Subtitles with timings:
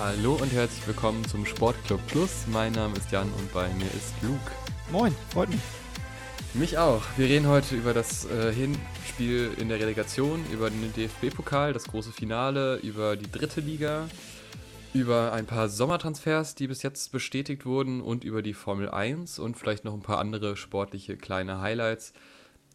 [0.00, 2.46] Hallo und herzlich willkommen zum Sportclub Plus.
[2.46, 4.50] Mein Name ist Jan und bei mir ist Luke.
[4.90, 5.60] Moin, freut mich.
[6.54, 7.02] Mich auch.
[7.18, 12.12] Wir reden heute über das äh, Hinspiel in der Relegation, über den DFB-Pokal, das große
[12.12, 14.08] Finale, über die dritte Liga,
[14.94, 19.58] über ein paar Sommertransfers, die bis jetzt bestätigt wurden und über die Formel 1 und
[19.58, 22.14] vielleicht noch ein paar andere sportliche kleine Highlights.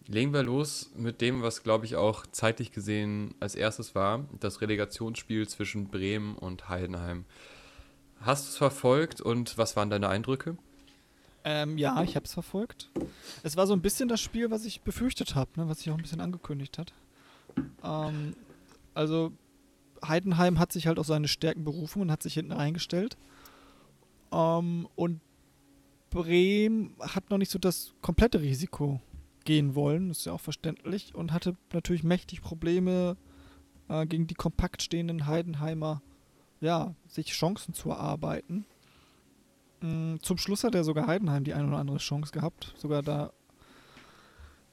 [0.07, 4.61] Legen wir los mit dem, was glaube ich auch zeitlich gesehen als erstes war, das
[4.61, 7.25] Relegationsspiel zwischen Bremen und Heidenheim.
[8.19, 10.57] Hast du es verfolgt und was waren deine Eindrücke?
[11.43, 12.89] Ähm, ja, ich habe es verfolgt.
[13.43, 15.95] Es war so ein bisschen das Spiel, was ich befürchtet habe, ne, was sich auch
[15.95, 16.93] ein bisschen angekündigt hat.
[17.83, 18.35] Ähm,
[18.93, 19.31] also
[20.07, 23.17] Heidenheim hat sich halt auf seine Stärken berufen und hat sich hinten reingestellt.
[24.31, 25.21] Ähm, und
[26.09, 29.01] Bremen hat noch nicht so das komplette Risiko
[29.45, 33.15] gehen wollen, ist ja auch verständlich, und hatte natürlich mächtig Probleme
[33.87, 36.01] äh, gegen die kompakt stehenden Heidenheimer,
[36.59, 38.65] ja, sich Chancen zu erarbeiten.
[39.81, 43.31] Mm, zum Schluss hat er sogar Heidenheim die eine oder andere Chance gehabt, sogar da,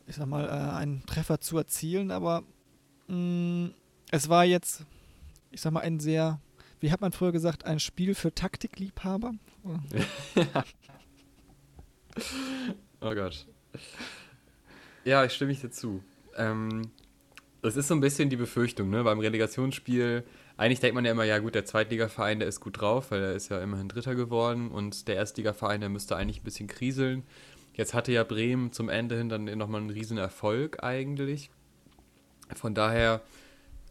[0.06, 2.42] ich sag mal, äh, einen Treffer zu erzielen, aber
[3.08, 3.74] mh, mm,
[4.10, 4.84] es war jetzt,
[5.50, 6.40] ich sag mal, ein sehr,
[6.80, 9.32] wie hat man früher gesagt, ein Spiel für Taktikliebhaber.
[13.00, 13.46] oh Gott.
[15.04, 16.02] Ja, ich stimme mich dazu.
[16.36, 16.90] Ähm,
[17.60, 19.02] das ist so ein bisschen die Befürchtung, ne?
[19.04, 20.24] Beim Relegationsspiel,
[20.56, 23.34] eigentlich denkt man ja immer, ja gut, der Zweitligaverein, der ist gut drauf, weil er
[23.34, 27.24] ist ja immerhin Dritter geworden und der Erstligaverein, der müsste eigentlich ein bisschen kriseln.
[27.74, 31.50] Jetzt hatte ja Bremen zum Ende hin dann nochmal einen riesen Erfolg eigentlich.
[32.54, 33.22] Von daher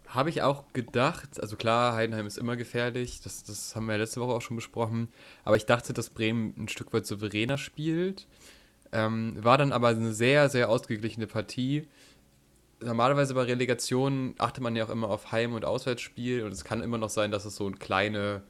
[0.08, 4.00] habe ich auch gedacht, also klar, Heidenheim ist immer gefährlich, das, das haben wir ja
[4.00, 5.08] letzte Woche auch schon besprochen,
[5.46, 8.28] aber ich dachte, dass Bremen ein Stück weit souveräner spielt.
[8.92, 11.88] Ähm, war dann aber eine sehr, sehr ausgeglichene Partie.
[12.82, 16.82] Normalerweise bei Relegationen achtet man ja auch immer auf Heim- und Auswärtsspiel und es kann
[16.82, 18.42] immer noch sein, dass es so ein kleine,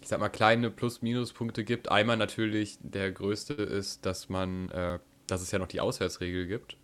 [0.00, 1.90] ich sag mal, kleine Plus-Minus-Punkte gibt.
[1.90, 6.76] Einmal natürlich der größte ist, dass man, äh, dass es ja noch die Auswärtsregel gibt.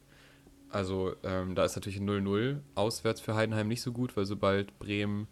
[0.71, 5.27] Also ähm, da ist natürlich 0-0 auswärts für Heidenheim nicht so gut, weil sobald Bremen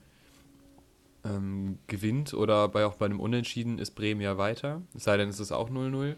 [1.25, 4.83] ähm, gewinnt oder bei, auch bei einem Unentschieden ist Bremen ja weiter.
[4.95, 6.17] Es sei denn, es ist auch 0-0.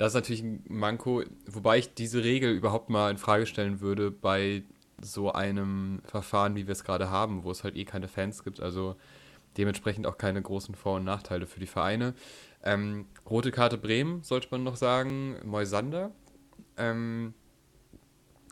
[0.00, 4.10] Das ist natürlich ein Manko, wobei ich diese Regel überhaupt mal in Frage stellen würde
[4.10, 4.62] bei
[5.02, 8.60] so einem Verfahren, wie wir es gerade haben, wo es halt eh keine Fans gibt,
[8.60, 8.96] also
[9.58, 12.14] dementsprechend auch keine großen Vor- und Nachteile für die Vereine.
[12.62, 16.12] Ähm, rote Karte Bremen, sollte man noch sagen, Moisander.
[16.78, 17.34] Ähm,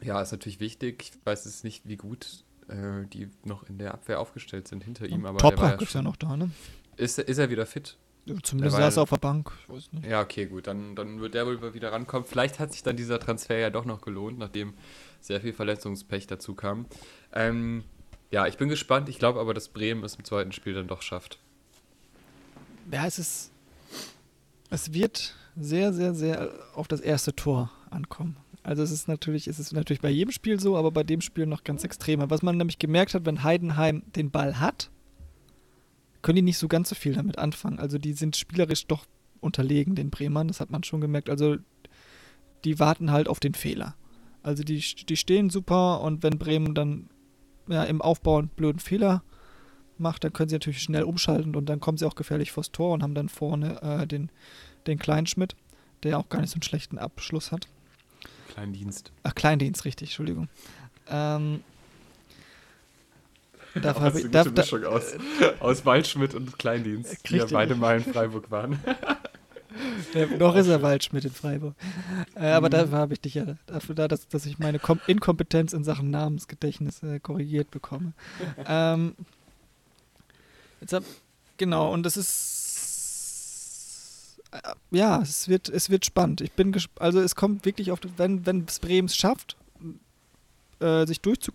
[0.02, 1.02] ja, ist natürlich wichtig.
[1.02, 5.06] Ich weiß jetzt nicht, wie gut äh, die noch in der Abwehr aufgestellt sind hinter
[5.06, 5.24] ihm.
[5.24, 6.50] Aber Toprak ja ist ja noch da, ne?
[6.98, 7.96] Ist, ist er wieder fit?
[8.42, 9.52] Zumindest saß er auf der Bank.
[9.62, 10.06] Ich weiß nicht.
[10.06, 10.66] Ja, okay, gut.
[10.66, 12.26] Dann, dann wird der wohl wieder rankommen.
[12.26, 14.74] Vielleicht hat sich dann dieser Transfer ja doch noch gelohnt, nachdem
[15.20, 16.86] sehr viel Verletzungspech dazu kam.
[17.32, 17.84] Ähm,
[18.30, 19.08] ja, ich bin gespannt.
[19.08, 21.38] Ich glaube aber, dass Bremen es im zweiten Spiel dann doch schafft.
[22.90, 23.52] Ja, es ist.
[24.70, 28.36] Es wird sehr, sehr, sehr auf das erste Tor ankommen.
[28.62, 31.46] Also es ist natürlich, es ist natürlich bei jedem Spiel so, aber bei dem Spiel
[31.46, 32.28] noch ganz extremer.
[32.28, 34.90] Was man nämlich gemerkt hat, wenn Heidenheim den Ball hat,
[36.22, 37.78] können die nicht so ganz so viel damit anfangen.
[37.78, 39.06] Also die sind spielerisch doch
[39.40, 41.30] unterlegen den Bremern, das hat man schon gemerkt.
[41.30, 41.56] Also
[42.64, 43.94] die warten halt auf den Fehler.
[44.42, 47.10] Also die, die stehen super und wenn Bremen dann
[47.68, 49.22] ja, im Aufbau einen blöden Fehler
[49.98, 52.92] macht, dann können sie natürlich schnell umschalten und dann kommen sie auch gefährlich vors Tor
[52.92, 54.30] und haben dann vorne äh, den,
[54.86, 55.56] den Kleinschmidt,
[56.02, 57.68] der auch gar nicht so einen schlechten Abschluss hat.
[58.48, 59.12] Kleindienst.
[59.22, 60.48] Ach, Kleindienst, richtig, Entschuldigung.
[61.08, 61.60] Ähm,
[63.82, 65.14] da habe ich, eine gute da, Mischung aus,
[65.60, 68.78] aus Waldschmidt und Kleindienst, die ja beide mal in Freiburg waren.
[70.14, 71.74] Ja, noch ist er Waldschmidt in Freiburg.
[72.34, 72.72] Äh, aber mhm.
[72.72, 76.10] dafür habe ich dich ja, dafür da, dass, dass ich meine Kom Inkompetenz in Sachen
[76.10, 78.12] Namensgedächtnis äh, korrigiert bekomme.
[78.66, 79.14] ähm,
[80.80, 81.04] jetzt hab,
[81.58, 82.68] genau, und das ist
[84.50, 84.58] äh,
[84.90, 86.40] ja, es wird, es wird spannend.
[86.40, 89.57] Ich bin also es kommt wirklich auf, wenn, wenn Bremen es schafft,
[90.80, 91.52] äh, sich, durchzu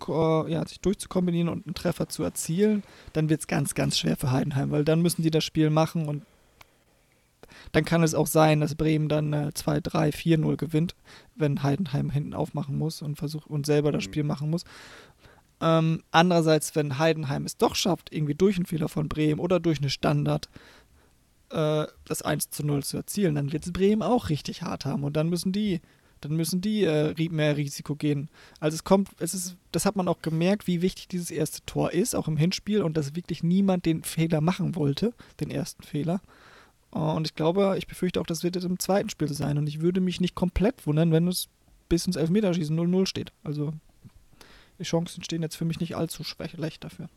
[0.48, 4.32] ja, sich durchzukombinieren und einen Treffer zu erzielen, dann wird es ganz, ganz schwer für
[4.32, 6.24] Heidenheim, weil dann müssen die das Spiel machen und
[7.72, 10.96] dann kann es auch sein, dass Bremen dann äh, 2, 3, 4-0 gewinnt,
[11.36, 14.06] wenn Heidenheim hinten aufmachen muss und versucht und selber das mhm.
[14.06, 14.64] Spiel machen muss.
[15.62, 19.80] Ähm, andererseits, wenn Heidenheim es doch schafft, irgendwie durch einen Fehler von Bremen oder durch
[19.80, 20.50] eine Standard
[21.52, 25.04] äh, das 1 zu 0 zu erzielen, dann wird es Bremen auch richtig hart haben
[25.04, 25.81] und dann müssen die
[26.24, 28.30] dann müssen die äh, mehr Risiko gehen.
[28.60, 31.92] Also es kommt, es ist, das hat man auch gemerkt, wie wichtig dieses erste Tor
[31.92, 36.22] ist, auch im Hinspiel und dass wirklich niemand den Fehler machen wollte, den ersten Fehler.
[36.92, 39.81] Und ich glaube, ich befürchte auch, das wird jetzt im zweiten Spiel sein und ich
[39.81, 41.48] würde mich nicht komplett wundern, wenn es
[41.90, 43.34] bis ins Elfmeterschießen 0-0 steht.
[43.44, 43.74] Also
[44.80, 47.10] die Chancen stehen jetzt für mich nicht allzu schlecht dafür.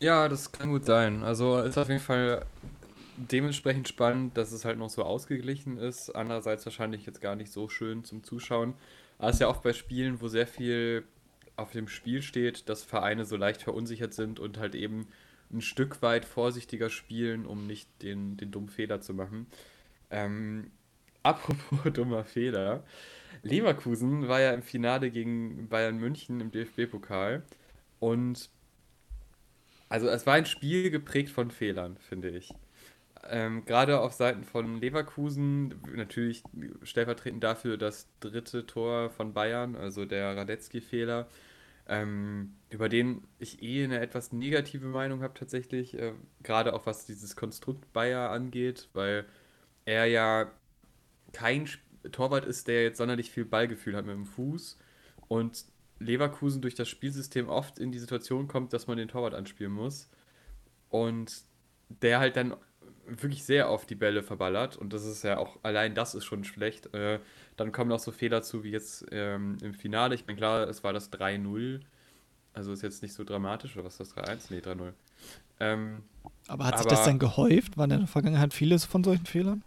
[0.00, 1.22] Ja, das kann gut sein.
[1.22, 2.44] Also ist auf jeden Fall
[3.16, 6.10] dementsprechend spannend, dass es halt noch so ausgeglichen ist.
[6.10, 8.74] Andererseits wahrscheinlich jetzt gar nicht so schön zum Zuschauen.
[9.18, 11.04] Aber es ist ja oft bei Spielen, wo sehr viel
[11.56, 15.06] auf dem Spiel steht, dass Vereine so leicht verunsichert sind und halt eben
[15.52, 19.46] ein Stück weit vorsichtiger spielen, um nicht den, den dummen Fehler zu machen.
[20.10, 20.70] Ähm,
[21.22, 22.84] apropos dummer Fehler.
[23.42, 27.42] Leverkusen war ja im Finale gegen Bayern München im DFB-Pokal.
[28.00, 28.50] Und
[29.88, 32.52] also es war ein Spiel geprägt von Fehlern, finde ich.
[33.32, 36.44] Ähm, Gerade auf Seiten von Leverkusen, natürlich
[36.82, 41.26] stellvertretend dafür das dritte Tor von Bayern, also der Radetzky-Fehler,
[41.88, 46.12] ähm, über den ich eh eine etwas negative Meinung habe tatsächlich, äh,
[46.42, 49.24] gerade auch was dieses Konstrukt Bayer angeht, weil
[49.86, 50.50] er ja
[51.32, 51.66] kein
[52.10, 54.76] Torwart ist, der jetzt sonderlich viel Ballgefühl hat mit dem Fuß.
[55.28, 55.64] Und
[55.98, 60.10] Leverkusen durch das Spielsystem oft in die Situation kommt, dass man den Torwart anspielen muss.
[60.90, 61.44] Und
[61.88, 62.54] der halt dann
[63.06, 66.44] wirklich sehr oft die Bälle verballert und das ist ja auch, allein das ist schon
[66.44, 66.92] schlecht.
[66.94, 67.18] Äh,
[67.56, 70.14] dann kommen noch so Fehler zu wie jetzt ähm, im Finale.
[70.14, 71.80] Ich meine, klar, es war das 3-0,
[72.54, 74.46] also ist jetzt nicht so dramatisch, oder was ist das 3-1?
[74.50, 74.92] Nee, 3-0.
[75.60, 76.02] Ähm,
[76.48, 77.76] aber hat sich aber, das dann gehäuft?
[77.76, 79.62] Waren in der Vergangenheit viele von solchen Fehlern?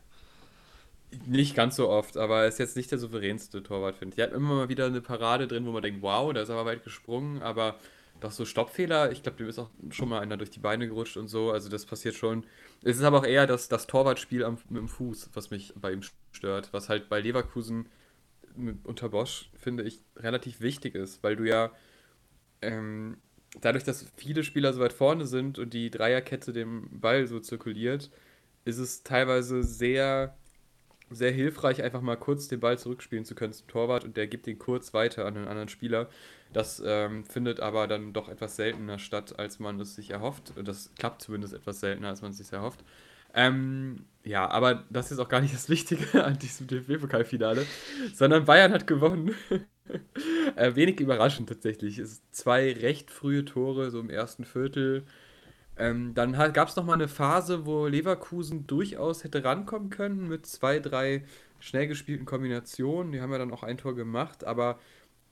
[1.25, 4.19] Nicht ganz so oft, aber er ist jetzt nicht der souveränste Torwart, finde ich.
[4.19, 6.65] Er hat immer mal wieder eine Parade drin, wo man denkt, wow, da ist aber
[6.65, 7.75] weit gesprungen, aber
[8.19, 11.17] doch so Stoppfehler, ich glaube, dem ist auch schon mal einer durch die Beine gerutscht
[11.17, 12.45] und so, also das passiert schon.
[12.83, 15.91] Es ist aber auch eher das, das Torwartspiel am, mit dem Fuß, was mich bei
[15.91, 16.01] ihm
[16.31, 17.89] stört, was halt bei Leverkusen
[18.83, 21.71] unter Bosch, finde ich, relativ wichtig ist, weil du ja
[22.61, 23.17] ähm,
[23.61, 28.11] dadurch, dass viele Spieler so weit vorne sind und die Dreierkette dem Ball so zirkuliert,
[28.63, 30.35] ist es teilweise sehr
[31.09, 34.47] sehr hilfreich, einfach mal kurz den Ball zurückspielen zu können zum Torwart und der gibt
[34.47, 36.09] ihn kurz weiter an einen anderen Spieler.
[36.53, 40.53] Das ähm, findet aber dann doch etwas seltener statt, als man es sich erhofft.
[40.63, 42.83] Das klappt zumindest etwas seltener, als man es sich erhofft.
[43.33, 47.65] Ähm, ja, aber das ist auch gar nicht das Wichtige an diesem DFB-Pokalfinale,
[48.13, 49.35] sondern Bayern hat gewonnen.
[50.55, 51.99] äh, wenig überraschend tatsächlich.
[51.99, 55.03] Es zwei recht frühe Tore, so im ersten Viertel.
[55.77, 60.79] Ähm, dann gab es nochmal eine Phase, wo Leverkusen durchaus hätte rankommen können mit zwei,
[60.79, 61.23] drei
[61.59, 63.11] schnell gespielten Kombinationen.
[63.11, 64.79] Die haben ja dann auch ein Tor gemacht, aber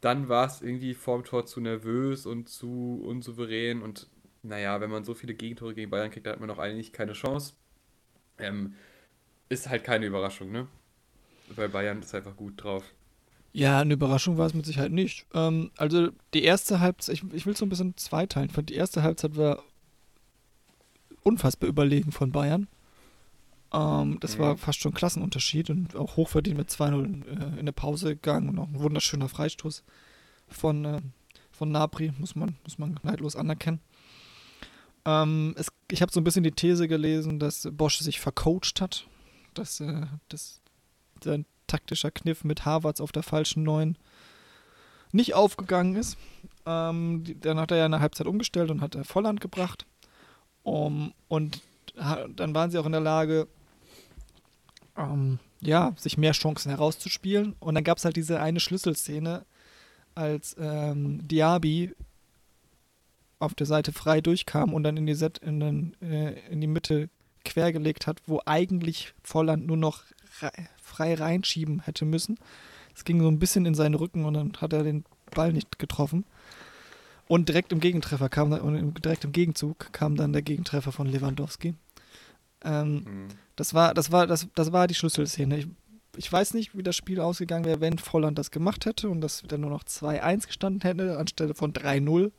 [0.02, 3.82] dann war es irgendwie vorm Tor zu nervös und zu unsouverän.
[3.82, 4.10] Und
[4.42, 7.14] naja, wenn man so viele Gegentore gegen Bayern kriegt, dann hat man auch eigentlich keine
[7.14, 7.54] Chance.
[8.38, 8.76] Ähm,
[9.48, 10.68] ist halt keine Überraschung, ne?
[11.56, 12.84] Weil Bayern ist einfach gut drauf.
[13.54, 15.28] Ja, eine Überraschung war es mit Sicherheit nicht.
[15.34, 18.50] Ähm, also die erste Halbzeit, ich, ich will es so ein bisschen zweiteilen.
[18.66, 19.64] Die erste Halbzeit war
[21.24, 22.68] unfassbar überlegen von Bayern.
[23.74, 24.42] Ähm, das mhm.
[24.42, 28.50] war fast schon ein Klassenunterschied und auch hochverdient mit 2-0 äh, in der Pause gegangen
[28.50, 29.84] und auch ein wunderschöner Freistoß
[30.48, 31.02] von, äh,
[31.52, 33.80] von Napri, muss man, muss man neidlos anerkennen.
[35.06, 39.08] Ähm, es, ich habe so ein bisschen die These gelesen, dass Bosch sich vercoacht hat,
[39.54, 40.62] dass, äh, dass
[41.24, 43.98] sein taktischer Kniff mit Harvards auf der falschen Neun
[45.12, 46.18] nicht aufgegangen ist.
[46.66, 49.86] Ähm, dann hat er ja eine Halbzeit umgestellt und hat er Volland gebracht.
[50.64, 51.62] Um, und
[51.96, 53.48] dann waren sie auch in der Lage,
[54.96, 57.56] um, ja, sich mehr Chancen herauszuspielen.
[57.60, 59.46] Und dann gab es halt diese eine Schlüsselszene,
[60.16, 61.94] als ähm, Diaby
[63.40, 66.68] auf der Seite frei durchkam und dann in die, Set, in, den, äh, in die
[66.68, 67.10] Mitte
[67.44, 70.04] quergelegt hat, wo eigentlich Volland nur noch
[70.82, 72.40] frei reinschieben hätte müssen.
[72.96, 75.80] Es ging so ein bisschen in seinen Rücken und dann hat er den Ball nicht
[75.80, 76.26] getroffen.
[77.28, 81.74] Und direkt im Gegentreffer kam und direkt im Gegenzug kam dann der Gegentreffer von Lewandowski.
[82.64, 83.28] Ähm, mhm.
[83.56, 85.58] Das war, das war, das, das war die Schlüsselszene.
[85.60, 85.68] Ich,
[86.18, 89.44] ich weiß nicht, wie das Spiel ausgegangen wäre, wenn Volland das gemacht hätte und das
[89.48, 92.32] dann nur noch 2-1 gestanden hätte, anstelle von 3-0.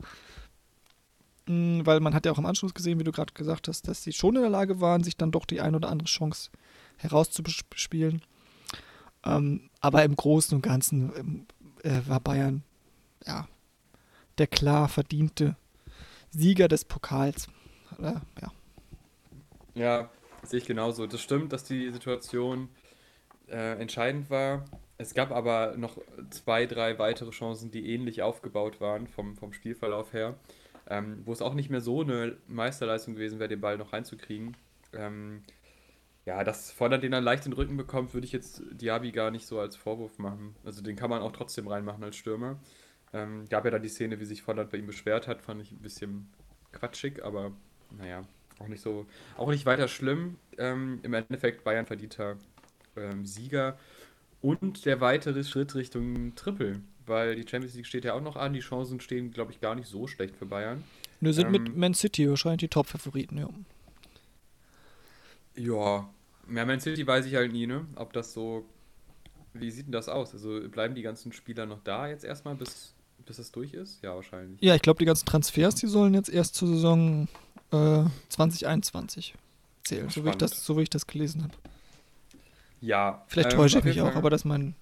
[1.47, 4.03] Mhm, weil man hat ja auch im Anschluss gesehen, wie du gerade gesagt hast, dass
[4.03, 6.51] sie schon in der Lage waren, sich dann doch die ein oder andere Chance
[6.99, 8.23] herauszuspielen.
[9.25, 11.47] Ähm, aber im Großen und Ganzen ähm,
[11.83, 12.63] äh, war Bayern
[13.27, 13.49] ja
[14.39, 15.57] der klar verdiente
[16.31, 17.49] Sieger des Pokals.
[18.01, 18.23] Ja.
[19.75, 20.11] Ja,
[20.43, 21.07] sehe ich genauso.
[21.07, 22.69] Das stimmt, dass die Situation
[23.49, 24.65] äh, entscheidend war.
[24.99, 25.99] Es gab aber noch
[26.31, 30.37] zwei, drei weitere Chancen, die ähnlich aufgebaut waren vom, vom Spielverlauf her,
[30.89, 34.57] ähm, wo es auch nicht mehr so eine Meisterleistung gewesen wäre, den Ball noch reinzukriegen.
[34.93, 35.43] Ähm,
[36.25, 39.31] ja, dass Volland den dann leicht in den Rücken bekommt, würde ich jetzt Diaby gar
[39.31, 40.55] nicht so als Vorwurf machen.
[40.65, 42.59] Also den kann man auch trotzdem reinmachen als Stürmer.
[43.15, 45.71] Ähm, gab ja dann die Szene, wie sich Volland bei ihm beschwert hat, fand ich
[45.71, 46.29] ein bisschen
[46.73, 47.53] quatschig, aber
[47.97, 48.25] naja,
[48.59, 49.07] auch nicht so,
[49.37, 50.37] auch nicht weiter schlimm.
[50.59, 52.37] Ähm, Im Endeffekt Bayern verdienter
[52.97, 53.79] ähm, Sieger
[54.43, 58.53] und der weitere Schritt Richtung Triple, weil die Champions League steht ja auch noch an.
[58.53, 60.83] Die Chancen stehen, glaube ich, gar nicht so schlecht für Bayern.
[61.21, 63.49] Wir sind ähm, mit Man City wahrscheinlich die Top-Favoriten, ja.
[65.57, 66.11] Ja,
[66.53, 67.87] ja, Man City weiß ich halt nie, ne?
[67.95, 68.67] Ob das so.
[69.53, 70.35] Wie sieht denn das aus?
[70.35, 72.94] Also bleiben die ganzen Spieler noch da jetzt erstmal, bis,
[73.27, 74.03] bis es durch ist?
[74.03, 74.61] Ja, wahrscheinlich.
[74.61, 77.29] Ja, ich glaube, die ganzen Transfers, die sollen jetzt erst zur Saison
[77.73, 79.35] äh, 2021
[79.85, 81.55] zählen, so wie, ich das, so wie ich das gelesen habe.
[82.81, 83.25] Ja.
[83.29, 84.75] Vielleicht ähm, täusche ich mich auch, aber das ist mein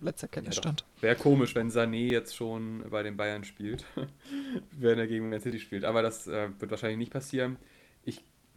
[0.00, 0.84] letzter Kenntnisstand.
[0.96, 3.84] Ja, Wäre komisch, wenn Sané jetzt schon bei den Bayern spielt,
[4.72, 5.84] wenn er gegen Man City spielt.
[5.84, 7.56] Aber das äh, wird wahrscheinlich nicht passieren.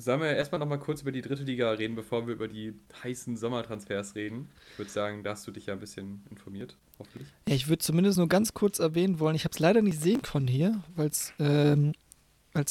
[0.01, 2.74] Sollen wir erstmal noch mal kurz über die dritte Liga reden, bevor wir über die
[3.03, 4.50] heißen Sommertransfers reden?
[4.72, 7.29] Ich würde sagen, da hast du dich ja ein bisschen informiert, hoffentlich.
[7.48, 10.24] Ja, ich würde zumindest nur ganz kurz erwähnen wollen, ich habe es leider nicht sehen
[10.24, 11.93] können hier, weil es ähm,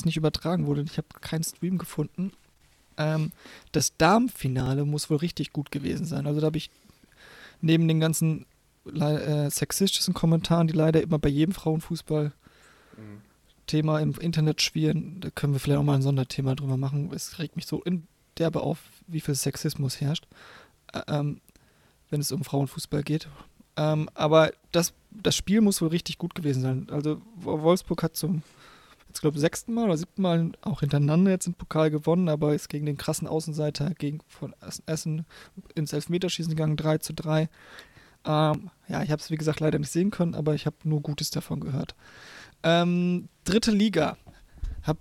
[0.05, 0.83] nicht übertragen wurde.
[0.83, 2.33] Ich habe keinen Stream gefunden.
[2.97, 3.31] Ähm,
[3.71, 6.27] das Darmfinale muss wohl richtig gut gewesen sein.
[6.27, 6.71] Also da habe ich
[7.61, 8.45] neben den ganzen
[8.87, 12.33] äh, sexistischen Kommentaren, die leider immer bei jedem Frauenfußball
[12.97, 13.30] mhm
[13.71, 15.21] Thema im Internet schwirren.
[15.21, 17.11] Da können wir vielleicht auch mal ein Sonderthema drüber machen.
[17.15, 20.27] Es regt mich so in derbe auf, wie viel Sexismus herrscht,
[20.93, 21.41] äh, ähm,
[22.11, 23.29] wenn es um Frauenfußball geht.
[23.77, 26.89] Ähm, aber das, das Spiel muss wohl richtig gut gewesen sein.
[26.91, 28.43] Also Wolfsburg hat zum,
[29.07, 32.69] jetzt glaube sechsten Mal oder siebten Mal auch hintereinander jetzt den Pokal gewonnen, aber ist
[32.69, 34.53] gegen den krassen Außenseiter gegen von
[34.87, 35.27] Essen
[35.77, 37.49] ins Elfmeterschießen gegangen, 3 zu 3.
[38.25, 41.01] Ähm, ja, ich habe es wie gesagt leider nicht sehen können, aber ich habe nur
[41.01, 41.95] Gutes davon gehört.
[42.63, 44.17] Ähm, dritte Liga.
[44.83, 44.99] Hab,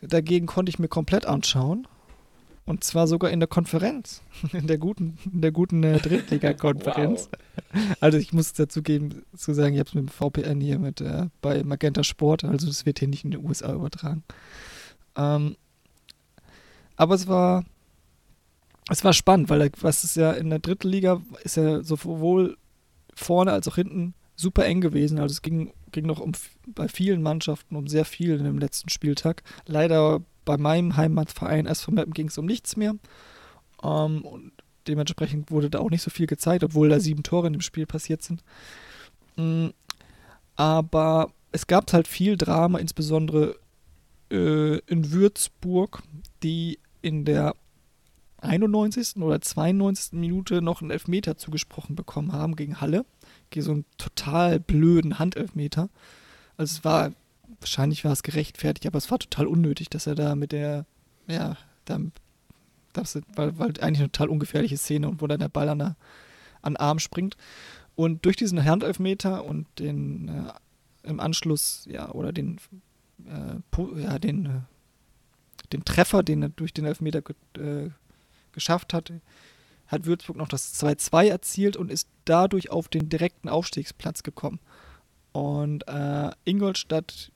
[0.00, 1.86] dagegen konnte ich mir komplett anschauen.
[2.64, 4.22] Und zwar sogar in der Konferenz.
[4.52, 7.28] In der guten, in der guten äh, Drittliga-Konferenz.
[7.72, 7.96] wow.
[8.00, 11.00] Also ich muss dazu geben, zu sagen, ich habe es mit dem VPN hier mit
[11.00, 14.24] äh, bei Magenta Sport, also das wird hier nicht in den USA übertragen.
[15.16, 15.56] Ähm,
[16.96, 17.64] aber es war
[18.88, 22.56] es war spannend, weil was ist ja in der dritten Liga ist ja sowohl
[23.14, 25.18] vorne als auch hinten super eng gewesen.
[25.18, 26.32] Also es ging, ging noch um
[26.66, 29.42] bei vielen Mannschaften um sehr viel in dem letzten Spieltag.
[29.64, 32.94] Leider bei meinem Heimatverein SV Meppen ging es um nichts mehr.
[33.82, 34.52] Ähm, und
[34.86, 37.86] dementsprechend wurde da auch nicht so viel gezeigt, obwohl da sieben Tore in dem Spiel
[37.86, 38.44] passiert sind.
[39.36, 39.72] Mhm.
[40.54, 43.56] Aber es gab halt viel Drama, insbesondere
[44.30, 46.02] äh, in Würzburg,
[46.42, 47.54] die in der
[48.38, 49.16] 91.
[49.22, 50.12] oder 92.
[50.12, 53.06] Minute noch einen Elfmeter zugesprochen bekommen haben gegen Halle
[53.54, 55.88] so einen total blöden Handelfmeter.
[56.56, 57.12] Also es war,
[57.60, 60.86] wahrscheinlich war es gerechtfertigt, aber es war total unnötig, dass er da mit der,
[61.26, 62.00] ja, da,
[62.92, 65.96] das, weil, weil eigentlich eine total ungefährliche Szene und wo dann der Ball an, der,
[66.62, 67.36] an den Arm springt.
[67.94, 72.58] Und durch diesen Handelfmeter und den äh, im Anschluss, ja, oder den,
[73.26, 74.50] äh, ja, den, äh,
[75.72, 77.90] den Treffer, den er durch den Elfmeter ge äh,
[78.52, 79.12] geschafft hat,
[79.88, 84.58] hat Würzburg noch das 2-2 erzielt und ist dadurch auf den direkten Aufstiegsplatz gekommen.
[85.32, 87.30] Und äh, Ingolstadt,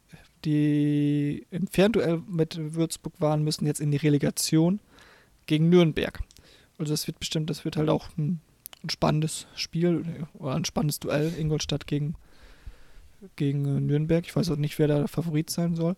[0.45, 4.80] die im Fernduell mit Würzburg waren, müssen jetzt in die Relegation
[5.47, 6.21] gegen Nürnberg.
[6.78, 8.40] Also das wird bestimmt, das wird halt auch ein,
[8.83, 12.14] ein spannendes Spiel oder ein spannendes Duell Ingolstadt gegen,
[13.37, 14.25] gegen äh, Nürnberg.
[14.25, 15.95] Ich weiß auch nicht, wer da Favorit sein soll.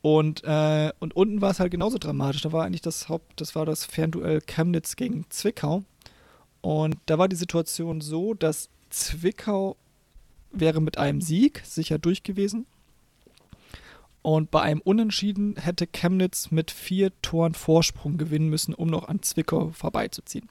[0.00, 2.42] Und, äh, und unten war es halt genauso dramatisch.
[2.42, 5.84] Da war eigentlich das Haupt, das war das Fernduell Chemnitz gegen Zwickau.
[6.60, 9.76] Und da war die Situation so, dass Zwickau
[10.52, 12.66] wäre mit einem Sieg sicher durch gewesen.
[14.22, 19.22] Und bei einem Unentschieden hätte Chemnitz mit vier Toren Vorsprung gewinnen müssen, um noch an
[19.22, 20.48] Zwickau vorbeizuziehen.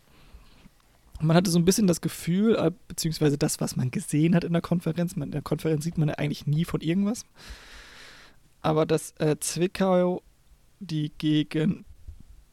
[1.20, 4.44] Und man hatte so ein bisschen das Gefühl, äh, beziehungsweise das, was man gesehen hat
[4.44, 7.26] in der Konferenz, in der Konferenz sieht man ja eigentlich nie von irgendwas,
[8.62, 10.22] aber dass äh, Zwickau,
[10.80, 11.86] die gegen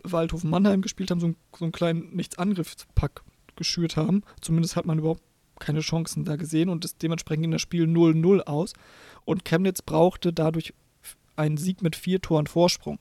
[0.02, 3.22] Waldhof Mannheim gespielt haben, so, so einen kleinen Nichtsangriffspack
[3.56, 4.22] geschürt haben.
[4.40, 5.22] Zumindest hat man überhaupt
[5.58, 8.74] keine Chancen da gesehen und ist dementsprechend in das Spiel 0-0 aus.
[9.24, 10.74] Und Chemnitz brauchte dadurch
[11.36, 12.98] einen Sieg mit vier Toren Vorsprung.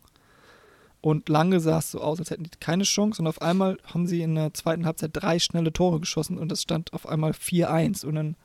[1.01, 3.21] Und lange sah es so aus, als hätten die keine Chance.
[3.21, 6.61] Und auf einmal haben sie in der zweiten Halbzeit drei schnelle Tore geschossen und es
[6.61, 8.05] stand auf einmal 4-1.
[8.05, 8.35] Und dann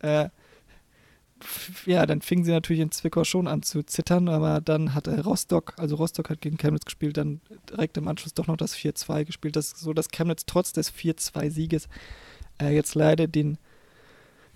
[0.00, 0.28] äh,
[1.86, 5.74] ja, dann fingen sie natürlich in Zwickau schon an zu zittern, aber dann hat Rostock,
[5.76, 9.56] also Rostock hat gegen Chemnitz gespielt, dann direkt im Anschluss doch noch das 4-2 gespielt,
[9.56, 11.88] das, so dass Chemnitz trotz des 4-2-Sieges
[12.60, 13.58] äh, jetzt leider den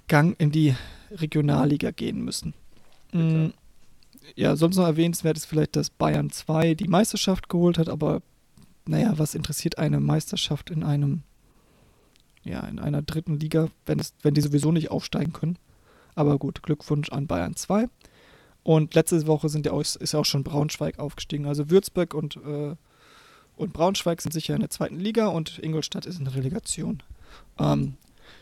[0.09, 0.75] Gang in die
[1.11, 2.55] Regionalliga gehen müssen.
[3.13, 3.53] Mhm.
[4.37, 8.23] Ja, sonst noch erwähnenswert ist vielleicht, dass Bayern 2 die Meisterschaft geholt hat, aber
[8.87, 11.23] naja, was interessiert eine Meisterschaft in einem,
[12.43, 15.59] ja, in einer dritten Liga, wenn, es, wenn die sowieso nicht aufsteigen können?
[16.19, 17.89] Aber gut, Glückwunsch an Bayern 2.
[18.65, 21.47] Und letzte Woche sind ja auch, ist ja auch schon Braunschweig aufgestiegen.
[21.47, 22.75] Also Würzburg und, äh,
[23.57, 27.05] und Braunschweig sind sicher in der zweiten Liga und Ingolstadt ist in der Relegation.
[27.57, 27.95] Ähm,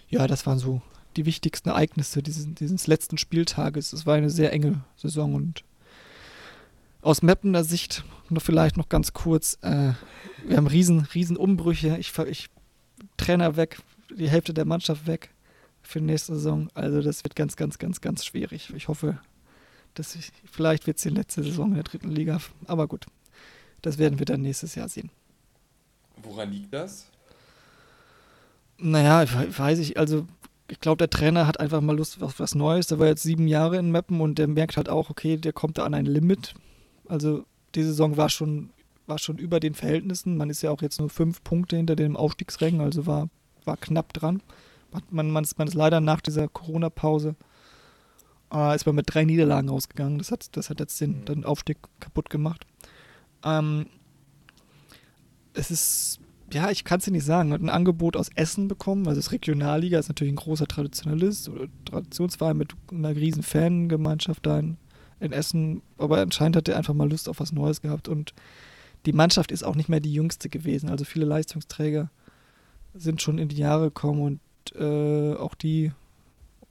[0.08, 0.80] ja, das waren so
[1.18, 3.92] die wichtigsten Ereignisse dieses, dieses letzten Spieltages.
[3.92, 5.62] Es war eine sehr enge Saison und
[7.02, 9.58] aus Mappener Sicht noch vielleicht noch ganz kurz.
[9.60, 9.92] Äh,
[10.46, 11.98] wir haben riesen, riesen Umbrüche.
[11.98, 12.48] Ich, ich
[13.18, 15.35] Trainer weg, die Hälfte der Mannschaft weg
[15.86, 16.68] für die nächste Saison.
[16.74, 18.72] Also das wird ganz, ganz, ganz, ganz schwierig.
[18.74, 19.18] Ich hoffe,
[19.94, 22.40] dass ich, vielleicht wird es die letzte Saison in der dritten Liga.
[22.66, 23.06] Aber gut,
[23.82, 25.10] das werden wir dann nächstes Jahr sehen.
[26.22, 27.10] Woran liegt das?
[28.78, 29.24] Naja,
[29.56, 30.26] weiß ich, also
[30.68, 32.88] ich glaube, der Trainer hat einfach mal Lust auf was Neues.
[32.88, 35.78] Der war jetzt sieben Jahre in Mappen und der merkt halt auch, okay, der kommt
[35.78, 36.54] da an ein Limit.
[37.08, 38.70] Also die Saison war schon,
[39.06, 40.36] war schon über den Verhältnissen.
[40.36, 43.28] Man ist ja auch jetzt nur fünf Punkte hinter dem Aufstiegsrängen, also war,
[43.64, 44.42] war knapp dran.
[45.10, 47.36] Man, man, ist, man ist leider nach dieser Corona-Pause
[48.52, 50.18] äh, ist man mit drei Niederlagen rausgegangen.
[50.18, 52.66] Das hat, das hat jetzt den, den Aufstieg kaputt gemacht.
[53.44, 53.86] Ähm,
[55.54, 56.20] es ist
[56.52, 59.32] ja, ich kann es dir nicht sagen, hat ein Angebot aus Essen bekommen, also das
[59.32, 64.76] Regionalliga ist natürlich ein großer Traditionalist oder Traditionsverein mit einer riesen Fangemeinschaft da in,
[65.18, 68.08] in, Essen, aber anscheinend hat er einfach mal Lust auf was Neues gehabt.
[68.08, 68.32] Und
[69.06, 72.10] die Mannschaft ist auch nicht mehr die jüngste gewesen, also viele Leistungsträger
[72.94, 74.40] sind schon in die Jahre gekommen und
[74.74, 75.92] äh, auch die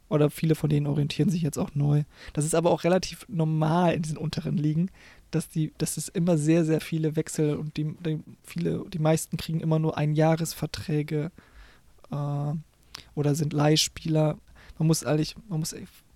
[0.07, 2.03] oder viele von denen orientieren sich jetzt auch neu.
[2.33, 4.89] Das ist aber auch relativ normal in diesen unteren Ligen,
[5.31, 9.37] dass die, dass es immer sehr, sehr viele Wechsel und die, die viele, die meisten
[9.37, 11.31] kriegen immer nur Einjahresverträge
[12.11, 12.53] äh,
[13.15, 14.37] oder sind Leihspieler.
[14.77, 15.75] Man muss eigentlich, man muss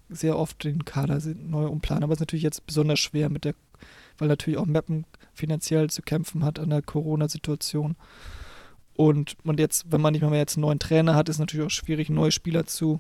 [0.10, 3.56] sehr oft den Kader neu umplanen, aber es ist natürlich jetzt besonders schwer mit der,
[4.18, 7.96] weil natürlich auch Mappen finanziell zu kämpfen hat an der Corona-Situation.
[9.00, 11.40] Und, und jetzt, wenn man nicht mal mehr jetzt einen neuen Trainer hat, ist es
[11.40, 13.00] natürlich auch schwierig, neue Spieler zu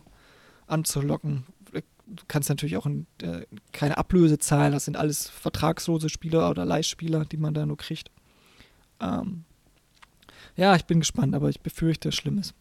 [0.65, 4.71] anzulocken, du kannst natürlich auch in, äh, keine Ablöse zahlen.
[4.71, 8.11] Das sind alles vertragslose Spieler oder Leihspieler, die man da nur kriegt.
[9.01, 9.43] Ähm,
[10.55, 12.53] ja, ich bin gespannt, aber ich befürchte Schlimmes.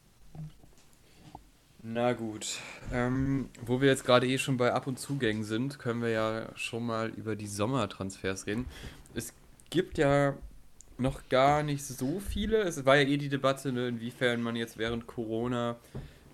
[1.85, 2.59] Na gut.
[2.92, 6.49] Ähm, wo wir jetzt gerade eh schon bei Ab- und Zugängen sind, können wir ja
[6.57, 8.66] schon mal über die Sommertransfers reden.
[9.14, 9.33] Es
[9.71, 10.35] gibt ja
[10.99, 12.62] noch gar nicht so viele.
[12.62, 15.77] Es war ja eh die Debatte, ne, inwiefern man jetzt während Corona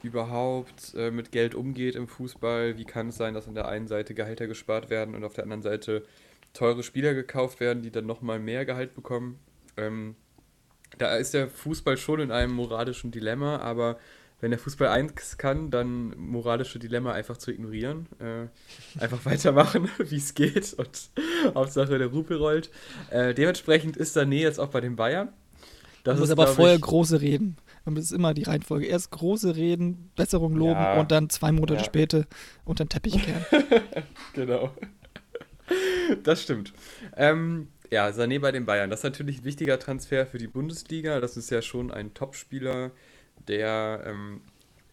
[0.03, 2.77] überhaupt äh, mit Geld umgeht im Fußball.
[2.77, 5.45] Wie kann es sein, dass an der einen Seite Gehälter gespart werden und auf der
[5.45, 6.05] anderen Seite
[6.53, 9.38] teure Spieler gekauft werden, die dann nochmal mehr Gehalt bekommen?
[9.77, 10.17] Ähm,
[10.99, 13.99] da ist der Fußball schon in einem moralischen Dilemma, aber
[14.45, 18.09] wenn der Fußball eins kann, dann moralische Dilemma einfach zu ignorieren.
[18.19, 21.09] Äh, einfach weitermachen, wie es geht und
[21.55, 22.69] Hauptsache der Rupel rollt.
[23.09, 25.31] Äh, dementsprechend ist Sané jetzt auch bei den Bayern.
[26.03, 27.57] Das muss aber vorher ich, große reden.
[27.87, 28.85] Und das ist immer die Reihenfolge.
[28.85, 31.01] Erst große Reden, Besserung loben ja.
[31.01, 31.85] und dann zwei Monate ja.
[31.85, 32.27] später
[32.67, 33.47] unter den Teppich kehren.
[34.35, 34.73] genau.
[36.23, 36.75] Das stimmt.
[37.17, 38.91] Ähm, ja, Sané bei den Bayern.
[38.91, 41.21] Das ist natürlich ein wichtiger Transfer für die Bundesliga.
[41.21, 42.91] Das ist ja schon ein Topspieler,
[43.49, 44.41] der, ähm,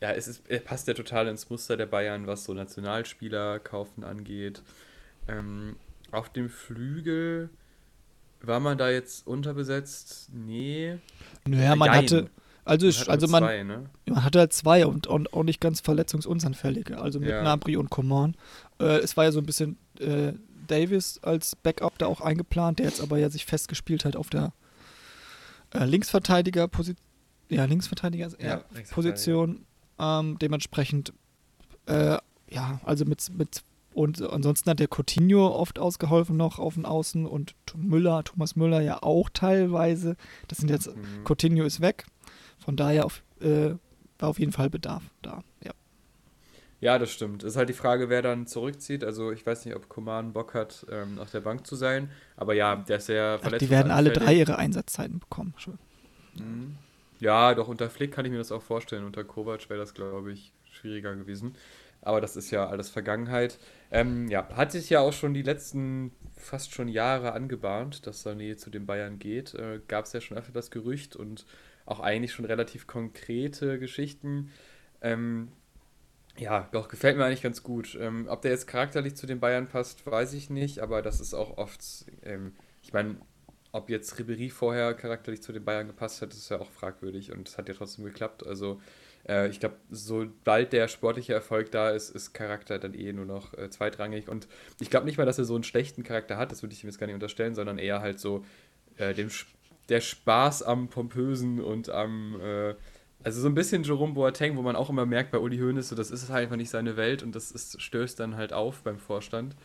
[0.02, 4.04] ja, es ist, er passt ja total ins Muster der Bayern, was so Nationalspieler kaufen
[4.04, 4.62] angeht.
[5.28, 5.76] Ähm,
[6.12, 7.50] auf dem Flügel
[8.42, 10.30] war man da jetzt unterbesetzt?
[10.34, 10.98] Nee.
[11.46, 12.04] Naja, man Jein.
[12.04, 12.30] hatte,
[12.66, 13.90] also, man, also man, zwei, ne?
[14.06, 17.44] man hatte halt zwei und, und auch nicht ganz verletzungsunsanfällige, also mit ja.
[17.44, 18.36] Nabri und Coman.
[18.80, 20.34] Äh, es war ja so ein bisschen äh,
[20.68, 24.54] Davis als Backup da auch eingeplant, der jetzt aber ja sich festgespielt hat auf der
[25.74, 27.11] äh, Linksverteidiger-Position.
[27.58, 29.66] Ja, Linksverteidiger, ja, Position.
[30.00, 31.14] Ähm, dementsprechend,
[31.86, 32.18] äh,
[32.50, 37.26] ja, also mit, mit und ansonsten hat der Coutinho oft ausgeholfen noch auf den Außen
[37.26, 40.16] und Müller, Thomas Müller ja auch teilweise.
[40.48, 41.26] Das sind jetzt, mhm.
[41.26, 42.06] Coutinho ist weg,
[42.58, 43.72] von daher auf, äh,
[44.18, 45.72] war auf jeden Fall Bedarf da, ja.
[46.80, 47.44] Ja, das stimmt.
[47.44, 49.04] Es ist halt die Frage, wer dann zurückzieht.
[49.04, 52.10] Also ich weiß nicht, ob Koman Bock hat, ähm, auf der Bank zu sein.
[52.36, 53.62] Aber ja, der ist ja verletzt.
[53.62, 55.54] Die werden alle drei ihre Einsatzzeiten bekommen.
[55.58, 55.78] Schon.
[56.34, 56.78] Mhm.
[57.22, 59.06] Ja, doch unter Flick kann ich mir das auch vorstellen.
[59.06, 61.56] Unter Kovac wäre das, glaube ich, schwieriger gewesen.
[62.02, 63.60] Aber das ist ja alles Vergangenheit.
[63.92, 68.58] Ähm, ja, hat sich ja auch schon die letzten fast schon Jahre angebahnt, dass Sané
[68.58, 69.54] zu den Bayern geht.
[69.54, 71.46] Äh, Gab es ja schon öfter das Gerücht und
[71.86, 74.50] auch eigentlich schon relativ konkrete Geschichten.
[75.02, 75.52] Ähm,
[76.38, 77.96] ja, doch, gefällt mir eigentlich ganz gut.
[78.02, 81.36] Ähm, ob der jetzt charakterlich zu den Bayern passt, weiß ich nicht, aber das ist
[81.36, 81.84] auch oft,
[82.24, 83.18] ähm, ich meine,
[83.72, 87.48] ob jetzt Ribery vorher charakterlich zu den Bayern gepasst hat, ist ja auch fragwürdig und
[87.48, 88.46] es hat ja trotzdem geklappt.
[88.46, 88.82] Also
[89.28, 93.54] äh, ich glaube, sobald der sportliche Erfolg da ist, ist Charakter dann eh nur noch
[93.58, 94.28] äh, zweitrangig.
[94.28, 94.48] Und
[94.80, 96.88] ich glaube nicht mal, dass er so einen schlechten Charakter hat, das würde ich ihm
[96.90, 98.44] jetzt gar nicht unterstellen, sondern eher halt so
[98.98, 99.30] äh, dem
[99.90, 102.76] der Spaß am Pompösen und am, äh,
[103.24, 105.96] also so ein bisschen Jerome Boateng, wo man auch immer merkt bei Uli Hoeneß, so,
[105.96, 108.98] das ist halt einfach nicht seine Welt und das ist, stößt dann halt auf beim
[108.98, 109.56] Vorstand,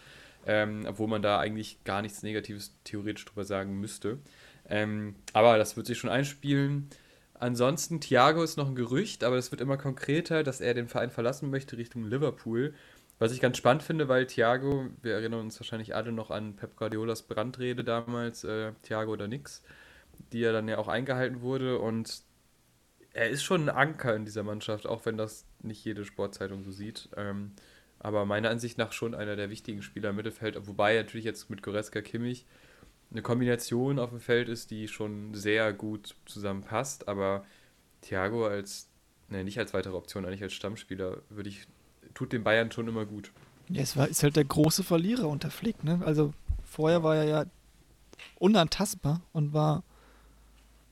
[0.47, 4.19] ähm, obwohl man da eigentlich gar nichts Negatives theoretisch drüber sagen müsste.
[4.69, 6.89] Ähm, aber das wird sich schon einspielen.
[7.35, 11.11] Ansonsten, Thiago ist noch ein Gerücht, aber es wird immer konkreter, dass er den Verein
[11.11, 12.75] verlassen möchte Richtung Liverpool.
[13.19, 16.77] Was ich ganz spannend finde, weil Thiago, wir erinnern uns wahrscheinlich alle noch an Pep
[16.77, 19.63] Guardiolas Brandrede damals, äh, Thiago oder nix,
[20.33, 22.23] die ja dann ja auch eingehalten wurde und
[23.15, 26.71] er ist schon ein Anker in dieser Mannschaft, auch wenn das nicht jede Sportzeitung so
[26.71, 27.09] sieht.
[27.17, 27.53] Ähm,
[27.99, 31.63] aber meiner Ansicht nach schon einer der wichtigen Spieler im Mittelfeld, wobei natürlich jetzt mit
[31.63, 32.47] Goretzka Kimmich
[33.11, 37.45] eine Kombination auf dem Feld ist, die schon sehr gut zusammenpasst, aber
[38.03, 38.89] Thiago als,
[39.29, 41.67] ne, nicht als weitere Option, eigentlich als Stammspieler, würde ich,
[42.15, 43.33] tut den Bayern schon immer gut.
[43.69, 46.01] Ja, es war, ist halt der große Verlierer unter Flick, ne?
[46.05, 46.33] Also
[46.65, 47.45] vorher war er ja
[48.39, 49.83] unantastbar und war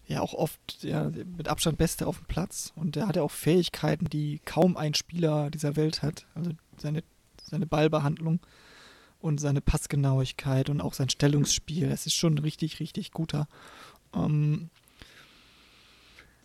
[0.06, 2.72] ja auch oft ja, mit Abstand Beste auf dem Platz.
[2.76, 6.26] Und er hatte auch Fähigkeiten, die kaum ein Spieler dieser Welt hat.
[6.34, 7.02] Also seine,
[7.42, 8.40] seine Ballbehandlung
[9.20, 11.88] und seine Passgenauigkeit und auch sein Stellungsspiel.
[11.88, 13.48] Das ist schon richtig, richtig guter.
[14.14, 14.68] Ähm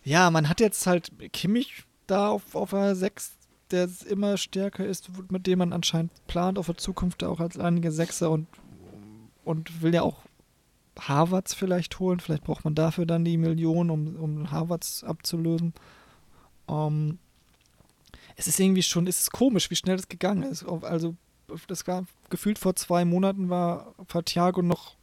[0.02, 3.36] ja, man hat jetzt halt Kimmich da auf, auf der 6,
[3.70, 7.92] der immer stärker ist, mit dem man anscheinend plant, auf der Zukunft auch als einige
[7.92, 8.46] Sechser und,
[9.44, 10.22] und will ja auch
[10.98, 12.20] Harvards vielleicht holen.
[12.20, 15.74] Vielleicht braucht man dafür dann die Millionen, um, um Harvards abzulösen.
[16.68, 17.18] Ähm,
[18.40, 20.64] es ist irgendwie schon, es ist komisch, wie schnell das gegangen ist.
[20.64, 21.14] Also,
[21.68, 24.96] das war gefühlt vor zwei Monaten war Thiago noch,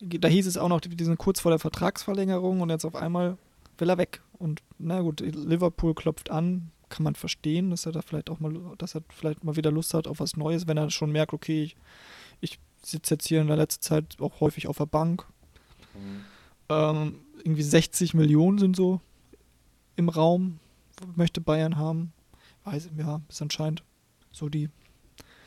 [0.00, 3.36] da hieß es auch noch, die sind kurz vor der Vertragsverlängerung und jetzt auf einmal
[3.76, 4.22] will er weg.
[4.38, 8.54] Und na gut, Liverpool klopft an, kann man verstehen, dass er da vielleicht auch mal,
[8.78, 11.64] dass er vielleicht mal wieder Lust hat auf was Neues, wenn er schon merkt, okay,
[11.64, 11.76] ich,
[12.40, 15.26] ich sitze jetzt hier in der letzten Zeit auch häufig auf der Bank.
[15.94, 16.24] Mhm.
[16.70, 19.00] Ähm, irgendwie 60 Millionen sind so
[19.96, 20.60] im Raum,
[21.14, 22.12] möchte Bayern haben.
[22.64, 23.84] Weiß, ja, ist anscheinend
[24.32, 24.70] so die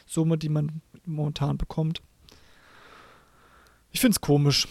[0.05, 2.01] Summe, die man momentan bekommt.
[3.91, 4.67] Ich finde es komisch.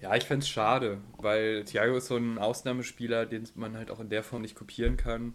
[0.00, 4.00] Ja, ich fände es schade, weil Thiago ist so ein Ausnahmespieler, den man halt auch
[4.00, 5.34] in der Form nicht kopieren kann.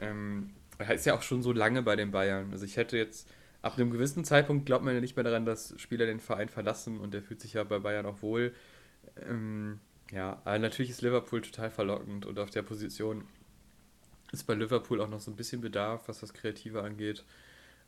[0.00, 2.52] Ähm, er ist ja auch schon so lange bei den Bayern.
[2.52, 3.28] Also ich hätte jetzt
[3.60, 7.00] ab einem gewissen Zeitpunkt glaubt man ja nicht mehr daran, dass Spieler den Verein verlassen
[7.00, 8.54] und der fühlt sich ja bei Bayern auch wohl.
[9.28, 9.80] Ähm,
[10.10, 13.24] ja, natürlich ist Liverpool total verlockend und auf der Position
[14.32, 17.24] ist bei Liverpool auch noch so ein bisschen Bedarf, was das Kreative angeht.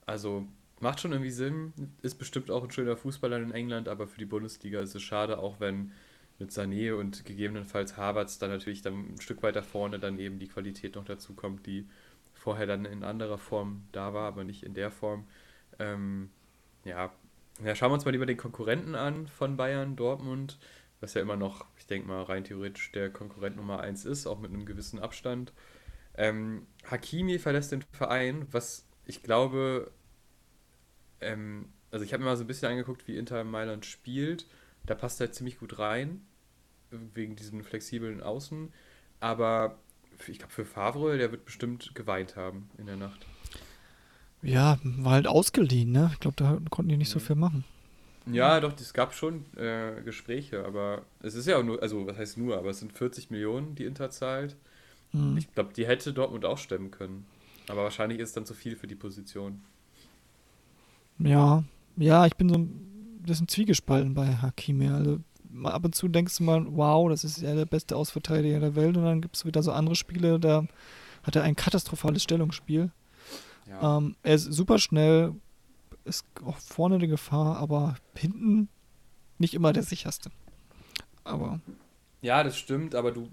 [0.07, 0.47] Also
[0.81, 4.25] macht schon irgendwie Sinn, ist bestimmt auch ein schöner Fußballer in England, aber für die
[4.25, 5.93] Bundesliga ist es schade, auch wenn
[6.39, 10.49] mit Sané und gegebenenfalls Havertz dann natürlich dann ein Stück weiter vorne dann eben die
[10.49, 11.87] Qualität noch dazu kommt, die
[12.33, 15.27] vorher dann in anderer Form da war, aber nicht in der Form.
[15.79, 16.31] Ähm,
[16.85, 17.13] ja.
[17.63, 20.59] ja, schauen wir uns mal lieber den Konkurrenten an von Bayern, Dortmund,
[21.01, 24.53] was ja immer noch, denke mal, rein theoretisch der Konkurrent Nummer 1 ist, auch mit
[24.53, 25.53] einem gewissen Abstand.
[26.15, 29.91] Ähm, Hakimi verlässt den Verein, was ich glaube,
[31.21, 34.47] ähm, also ich habe mir mal so ein bisschen angeguckt, wie Inter Mailand spielt.
[34.87, 36.23] Da passt er ziemlich gut rein,
[36.91, 38.73] wegen diesen flexiblen Außen.
[39.21, 39.79] Aber
[40.27, 43.27] ich glaube, für Favre, der wird bestimmt geweint haben in der Nacht.
[44.43, 46.11] Ja, war halt ausgeliehen, ne?
[46.15, 47.65] Ich glaube, da konnten die nicht so viel machen.
[48.35, 52.17] Ja, doch, es gab schon äh, Gespräche, aber es ist ja auch nur, also was
[52.17, 54.57] heißt nur, aber es sind 40 Millionen, die Inter zahlt.
[55.13, 55.37] Mhm.
[55.37, 57.27] Ich glaube, die hätte Dortmund auch stemmen können.
[57.69, 59.63] Aber wahrscheinlich ist es dann zu viel für die Position.
[61.19, 61.65] Ja,
[61.97, 64.89] ja, ich bin so ein bisschen zwiegespalten bei Hakimi.
[64.89, 65.21] Also
[65.65, 68.97] ab und zu denkst du mal, wow, das ist ja der beste Ausverteidiger der Welt
[68.97, 70.65] und dann gibt es wieder so andere Spiele, da
[71.23, 72.91] hat er ein katastrophales Stellungsspiel.
[73.69, 73.99] Ja.
[73.99, 75.35] Ähm, er ist super schnell,
[76.05, 78.69] ist auch vorne eine Gefahr, aber hinten
[79.39, 80.31] nicht immer der sicherste.
[81.25, 81.61] Aber.
[82.23, 83.29] Ja, das stimmt, aber du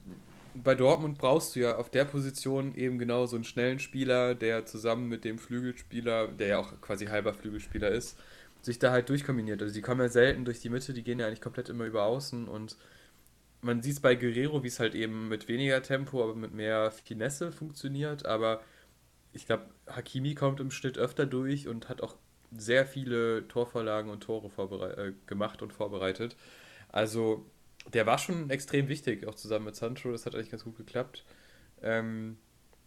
[0.64, 4.66] bei Dortmund brauchst du ja auf der Position eben genau so einen schnellen Spieler, der
[4.66, 8.18] zusammen mit dem Flügelspieler, der ja auch quasi halber Flügelspieler ist,
[8.62, 9.62] sich da halt durchkombiniert.
[9.62, 12.04] Also die kommen ja selten durch die Mitte, die gehen ja eigentlich komplett immer über
[12.04, 12.78] außen und
[13.62, 16.92] man sieht es bei Guerrero, wie es halt eben mit weniger Tempo, aber mit mehr
[16.92, 18.62] Finesse funktioniert, aber
[19.34, 22.16] ich glaube, Hakimi kommt im Schnitt öfter durch und hat auch
[22.52, 24.50] sehr viele Torvorlagen und Tore
[24.98, 26.36] äh, gemacht und vorbereitet.
[26.90, 27.46] Also
[27.94, 30.12] der war schon extrem wichtig, auch zusammen mit Sancho.
[30.12, 31.26] Das hat eigentlich ganz gut geklappt.
[31.82, 32.38] Ähm,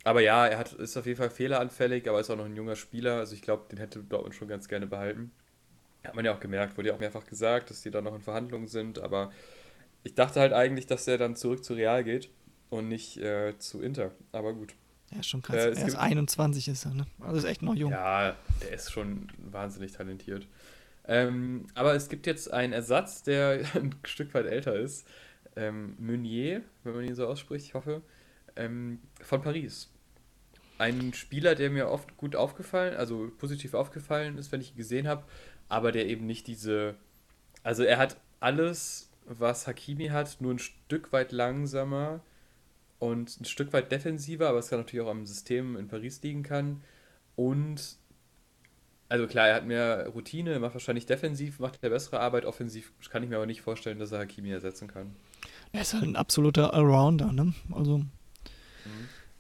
[0.05, 2.77] aber ja, er hat, ist auf jeden Fall fehleranfällig, aber ist auch noch ein junger
[2.77, 3.19] Spieler.
[3.19, 5.33] Also ich glaube, den hätte Dortmund schon ganz gerne behalten.
[6.05, 8.23] Hat man ja auch gemerkt, wurde ja auch mehrfach gesagt, dass die da noch in
[8.23, 8.99] Verhandlungen sind.
[8.99, 9.33] Aber
[10.05, 12.31] ich dachte halt eigentlich, dass er dann zurück zu Real geht
[12.71, 14.13] und nicht äh, zu Inter.
[14.33, 14.75] Aber gut.
[15.11, 15.57] Ja, schon krass.
[15.57, 17.07] Äh, er ist 21 ist er, ne?
[17.21, 17.91] Also ist echt noch jung.
[17.91, 20.47] Ja, der ist schon wahnsinnig talentiert.
[21.07, 25.07] Ähm, aber es gibt jetzt einen Ersatz, der ein Stück weit älter ist.
[25.57, 28.03] Ähm, Meunier, wenn man ihn so ausspricht, ich hoffe,
[28.55, 29.91] ähm, von Paris.
[30.79, 35.09] Ein Spieler, der mir oft gut aufgefallen, also positiv aufgefallen ist, wenn ich ihn gesehen
[35.09, 35.25] habe,
[35.69, 36.95] aber der eben nicht diese.
[37.63, 42.21] Also er hat alles, was Hakimi hat, nur ein Stück weit langsamer
[43.01, 46.45] und ein Stück weit defensiver, aber es kann natürlich auch am System in Paris liegen
[46.45, 46.83] kann.
[47.35, 47.97] Und
[49.09, 52.45] also klar, er hat mehr Routine, macht wahrscheinlich defensiv, macht er bessere Arbeit.
[52.45, 55.17] Offensiv kann ich mir aber nicht vorstellen, dass er Hakimi ersetzen kann.
[55.73, 57.55] Er ist halt ein absoluter Allrounder, ne?
[57.73, 58.09] Also mhm.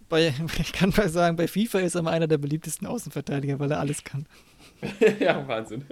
[0.08, 3.70] bei, ich kann mal sagen, bei FIFA ist er mal einer der beliebtesten Außenverteidiger, weil
[3.70, 4.26] er alles kann.
[5.20, 5.84] ja, Wahnsinn.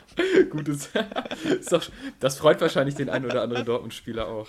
[0.50, 0.90] Gutes.
[2.18, 4.48] Das freut wahrscheinlich den einen oder anderen Dortmund-Spieler auch.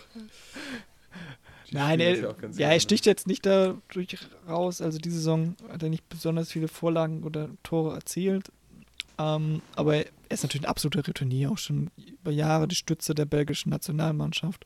[1.73, 4.81] Nein, er, ja, ja er sticht jetzt nicht dadurch raus.
[4.81, 8.51] Also diese Saison hat er nicht besonders viele Vorlagen oder Tore erzielt.
[9.17, 13.25] Ähm, aber er ist natürlich ein absoluter Retournier, auch schon über Jahre die Stütze der
[13.25, 14.65] belgischen Nationalmannschaft.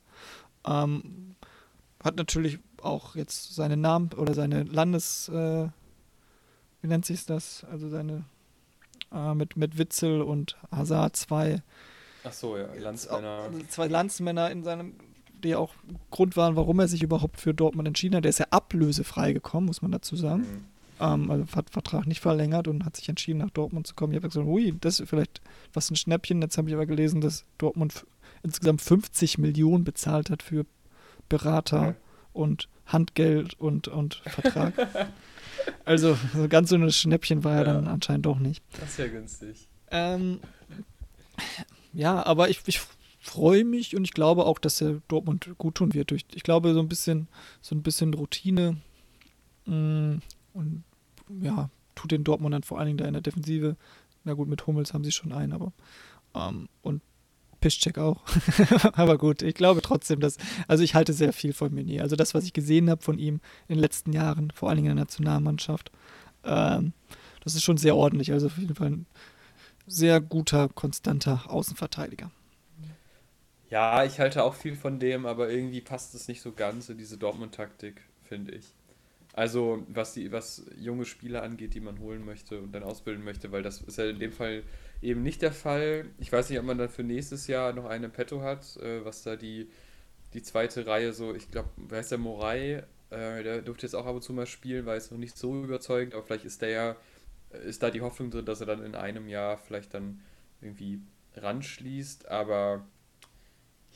[0.65, 1.36] Ähm,
[2.04, 5.67] hat natürlich auch jetzt seinen Namen oder seine Landes, äh,
[6.82, 7.65] wie nennt sich das?
[7.70, 8.24] Also seine
[9.13, 11.62] äh, mit, mit Witzel und Hazard zwei.
[12.24, 13.50] Ach so, ja, Landsmänner.
[13.70, 14.96] Zwei Landsmänner in seinem,
[15.43, 15.73] die auch
[16.12, 18.23] Grund waren, warum er sich überhaupt für Dortmund entschieden hat.
[18.23, 20.41] Der ist ja ablösefrei gekommen, muss man dazu sagen.
[20.41, 20.65] Mhm.
[21.00, 24.13] Ähm, also hat Vertrag nicht verlängert und hat sich entschieden, nach Dortmund zu kommen.
[24.13, 25.41] Ich habe gesagt, ui, das ist vielleicht
[25.73, 26.41] was ein Schnäppchen.
[26.41, 28.06] Jetzt habe ich aber gelesen, dass Dortmund
[28.43, 30.65] insgesamt 50 Millionen bezahlt hat für
[31.30, 31.95] Berater okay.
[32.34, 34.73] und Handgeld und, und Vertrag.
[35.86, 37.58] also so ganz so ein Schnäppchen war ja.
[37.60, 38.63] er dann anscheinend doch nicht.
[38.80, 39.67] Das ist ja günstig.
[39.91, 40.39] Ähm,
[41.93, 42.82] ja, aber ich, ich
[43.27, 46.11] freue mich und ich glaube auch, dass er Dortmund gut tun wird.
[46.11, 47.27] Ich glaube, so ein bisschen,
[47.61, 48.77] so ein bisschen Routine
[49.65, 50.15] mm,
[50.53, 50.83] und
[51.41, 53.75] ja, tut den Dortmund dann vor allen Dingen da in der Defensive.
[54.23, 55.73] Na gut, mit Hummels haben sie schon einen, aber
[56.35, 57.01] ähm, und
[57.59, 58.23] Piszczek auch.
[58.93, 60.37] aber gut, ich glaube trotzdem, dass,
[60.67, 62.03] also ich halte sehr viel von Meunier.
[62.03, 64.91] Also das, was ich gesehen habe von ihm in den letzten Jahren, vor allen Dingen
[64.91, 65.91] in der Nationalmannschaft,
[66.43, 66.93] ähm,
[67.43, 68.31] das ist schon sehr ordentlich.
[68.31, 69.05] Also auf jeden Fall ein
[69.85, 72.31] sehr guter, konstanter Außenverteidiger.
[73.69, 76.97] Ja, ich halte auch viel von dem, aber irgendwie passt es nicht so ganz in
[76.97, 78.73] diese Dortmund-Taktik, finde ich.
[79.34, 83.51] Also was die, was junge Spieler angeht, die man holen möchte und dann ausbilden möchte,
[83.51, 84.63] weil das ist ja in dem Fall
[85.01, 86.06] eben nicht der Fall.
[86.19, 89.23] Ich weiß nicht, ob man dann für nächstes Jahr noch eine Petto hat, äh, was
[89.23, 89.69] da die,
[90.34, 92.84] die zweite Reihe so, ich glaube, wer ist der Morai?
[93.12, 95.63] Äh, der durfte jetzt auch ab und zu mal spielen, weil es noch nicht so
[95.63, 96.95] überzeugend, aber vielleicht ist der ja,
[97.65, 100.21] ist da die Hoffnung drin, dass er dann in einem Jahr vielleicht dann
[100.62, 101.01] irgendwie
[101.36, 102.86] ranschließt, aber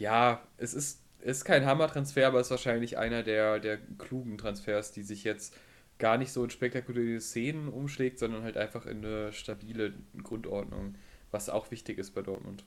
[0.02, 5.04] ja, es ist ist kein Hammer-Transfer, aber ist wahrscheinlich einer der, der klugen Transfers, die
[5.04, 5.56] sich jetzt
[6.00, 10.96] gar nicht so in spektakuläre Szenen umschlägt, sondern halt einfach in eine stabile Grundordnung,
[11.30, 12.64] was auch wichtig ist bei Dortmund.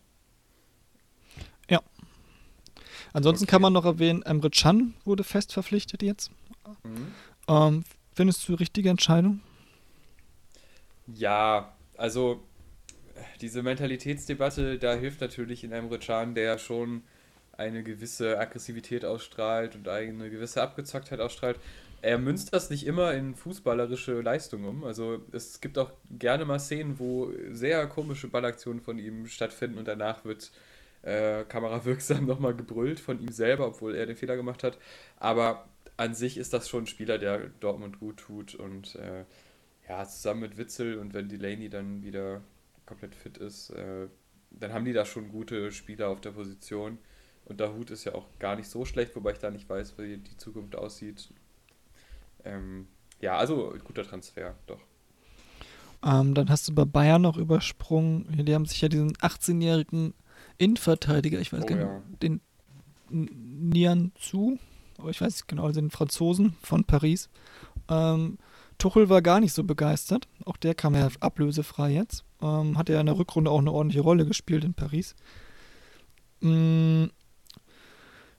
[1.68, 1.82] Ja.
[3.12, 3.50] Ansonsten okay.
[3.50, 6.30] kann man noch erwähnen, Emre Can wurde fest verpflichtet jetzt.
[6.84, 7.12] Mhm.
[7.48, 9.40] Ähm, findest du richtige Entscheidung?
[11.12, 12.44] Ja, also
[13.40, 17.02] diese Mentalitätsdebatte, da hilft natürlich in Emre Can, der schon
[17.56, 21.58] eine gewisse Aggressivität ausstrahlt und eine gewisse Abgezocktheit ausstrahlt.
[22.02, 24.84] Er münzt das nicht immer in fußballerische Leistungen um.
[24.84, 29.88] Also es gibt auch gerne mal Szenen, wo sehr komische Ballaktionen von ihm stattfinden und
[29.88, 30.52] danach wird
[31.02, 34.78] äh, kamerawirksam nochmal gebrüllt von ihm selber, obwohl er den Fehler gemacht hat.
[35.16, 39.24] Aber an sich ist das schon ein Spieler, der Dortmund gut tut und äh,
[39.88, 42.42] ja, zusammen mit Witzel und wenn Delaney dann wieder
[42.86, 44.08] komplett fit ist, äh,
[44.50, 46.98] dann haben die da schon gute Spieler auf der Position.
[47.46, 49.98] Und der Hut ist ja auch gar nicht so schlecht, wobei ich da nicht weiß,
[49.98, 51.28] wie die Zukunft aussieht.
[52.44, 52.88] Ähm,
[53.20, 54.80] ja, also guter Transfer, doch.
[56.04, 58.26] Ähm, dann hast du bei Bayern noch übersprungen.
[58.44, 60.14] Die haben sich ja diesen 18-jährigen
[60.58, 62.02] Innenverteidiger, ich weiß oh, gar nicht, ja.
[62.22, 62.40] den
[63.10, 64.58] Nian Zu,
[64.98, 67.28] aber ich weiß nicht genau, den Franzosen von Paris.
[67.88, 68.38] Ähm,
[68.78, 70.28] Tuchel war gar nicht so begeistert.
[70.44, 72.24] Auch der kam ja ablösefrei jetzt.
[72.42, 75.14] Ähm, hat ja in der Rückrunde auch eine ordentliche Rolle gespielt in Paris.
[76.40, 77.06] Mm,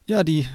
[0.07, 0.47] ja, die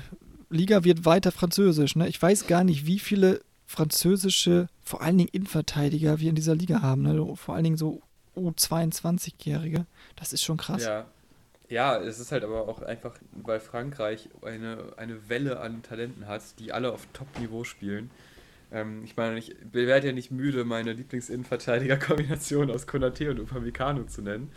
[0.49, 1.97] Liga wird weiter französisch.
[1.97, 2.09] Ne?
[2.09, 6.83] Ich weiß gar nicht, wie viele französische, vor allen Dingen Innenverteidiger wir in dieser Liga
[6.83, 7.03] haben.
[7.03, 7.37] Ne?
[7.37, 8.03] Vor allen Dingen so
[8.37, 9.87] U22-Jährige.
[10.17, 10.85] Das ist schon krass.
[10.85, 11.07] Ja.
[11.69, 16.43] Ja, es ist halt aber auch einfach, weil Frankreich eine, eine Welle an Talenten hat,
[16.59, 18.11] die alle auf Top-Niveau spielen.
[18.73, 24.21] Ähm, ich meine, ich werde ja nicht müde, meine Lieblings-Innenverteidiger-Kombination aus Konate und Upamecano zu
[24.21, 24.51] nennen,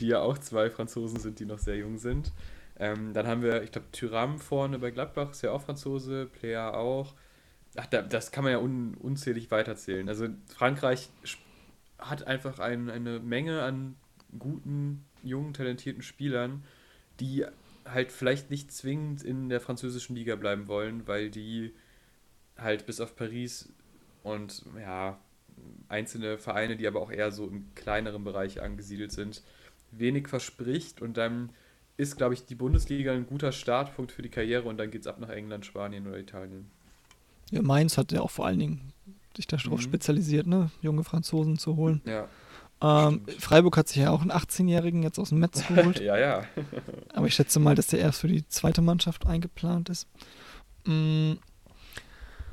[0.00, 2.32] die ja auch zwei Franzosen sind, die noch sehr jung sind.
[2.78, 6.74] Ähm, dann haben wir, ich glaube, Tyram vorne bei Gladbach, ist ja auch Franzose, Player
[6.74, 7.14] auch.
[7.76, 10.08] Ach, da, das kann man ja un, unzählig weiterzählen.
[10.08, 11.08] Also Frankreich
[11.98, 13.96] hat einfach ein, eine Menge an
[14.38, 16.64] guten, jungen, talentierten Spielern,
[17.20, 17.46] die
[17.84, 21.74] halt vielleicht nicht zwingend in der französischen Liga bleiben wollen, weil die
[22.56, 23.72] halt bis auf Paris
[24.22, 25.18] und ja,
[25.88, 29.42] einzelne Vereine, die aber auch eher so im kleineren Bereich angesiedelt sind,
[29.92, 31.50] wenig verspricht und dann
[31.96, 35.06] ist, glaube ich, die Bundesliga ein guter Startpunkt für die Karriere und dann geht es
[35.06, 36.70] ab nach England, Spanien oder Italien.
[37.50, 38.92] Ja, Mainz hat ja auch vor allen Dingen
[39.36, 39.78] sich da Mhm.
[39.78, 40.70] spezialisiert, ne?
[40.82, 42.02] junge Franzosen zu holen.
[42.04, 42.28] Ja.
[42.82, 43.22] Ähm.
[43.38, 46.00] Freiburg hat sich ja auch einen 18-Jährigen jetzt aus dem Metz geholt.
[46.00, 46.44] ja, ja.
[47.14, 50.06] Aber ich schätze mal, dass der erst für die zweite Mannschaft eingeplant ist.
[50.84, 51.34] Mm,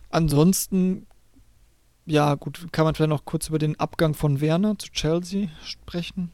[0.09, 1.07] ansonsten,
[2.05, 6.31] ja, gut, kann man vielleicht noch kurz über den Abgang von Werner zu Chelsea sprechen.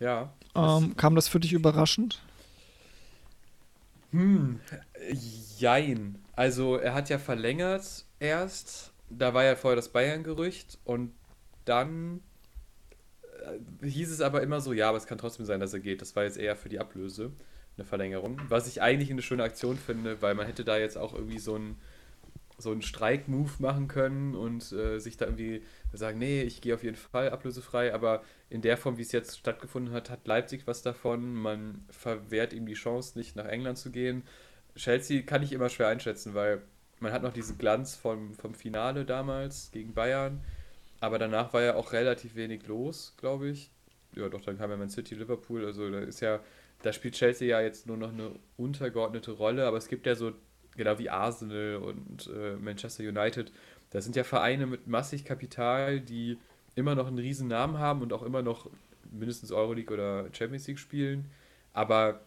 [0.00, 0.32] Ja.
[0.54, 2.22] Ähm, kam das für dich überraschend?
[4.12, 4.60] Hm,
[5.58, 6.18] jein.
[6.32, 8.92] Also er hat ja verlängert erst.
[9.08, 11.12] Da war ja vorher das Bayern-Gerücht und
[11.64, 12.20] dann
[13.82, 16.00] äh, hieß es aber immer so, ja, aber es kann trotzdem sein, dass er geht.
[16.02, 17.32] Das war jetzt eher für die Ablöse
[17.76, 18.40] eine Verlängerung.
[18.48, 21.54] Was ich eigentlich eine schöne Aktion finde, weil man hätte da jetzt auch irgendwie so
[21.54, 21.78] einen
[22.58, 26.82] so einen Streik-Move machen können und äh, sich da irgendwie sagen, nee, ich gehe auf
[26.82, 30.82] jeden Fall ablösefrei, aber in der Form, wie es jetzt stattgefunden hat, hat Leipzig was
[30.82, 31.34] davon.
[31.34, 34.22] Man verwehrt ihm die Chance, nicht nach England zu gehen.
[34.74, 36.62] Chelsea kann ich immer schwer einschätzen, weil
[37.00, 40.42] man hat noch diesen Glanz vom, vom Finale damals gegen Bayern,
[41.00, 43.70] aber danach war ja auch relativ wenig los, glaube ich.
[44.14, 46.40] Ja, doch, dann kam ja Man City, Liverpool, also da ist ja,
[46.82, 50.32] da spielt Chelsea ja jetzt nur noch eine untergeordnete Rolle, aber es gibt ja so,
[50.76, 53.52] genau wie Arsenal und äh, Manchester United,
[53.90, 56.38] das sind ja Vereine mit massig Kapital, die
[56.74, 58.68] immer noch einen riesen Namen haben und auch immer noch
[59.10, 61.30] mindestens Euroleague oder Champions League spielen,
[61.72, 62.20] aber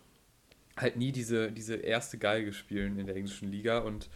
[0.78, 3.80] halt nie diese, diese erste Geige spielen in der englischen Liga.
[3.80, 4.10] Und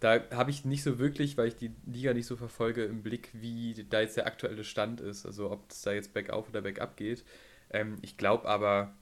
[0.00, 3.30] da habe ich nicht so wirklich, weil ich die Liga nicht so verfolge, im Blick,
[3.34, 6.96] wie da jetzt der aktuelle Stand ist, also ob es da jetzt bergauf oder bergab
[6.96, 7.24] geht.
[7.70, 8.94] Ähm, ich glaube aber,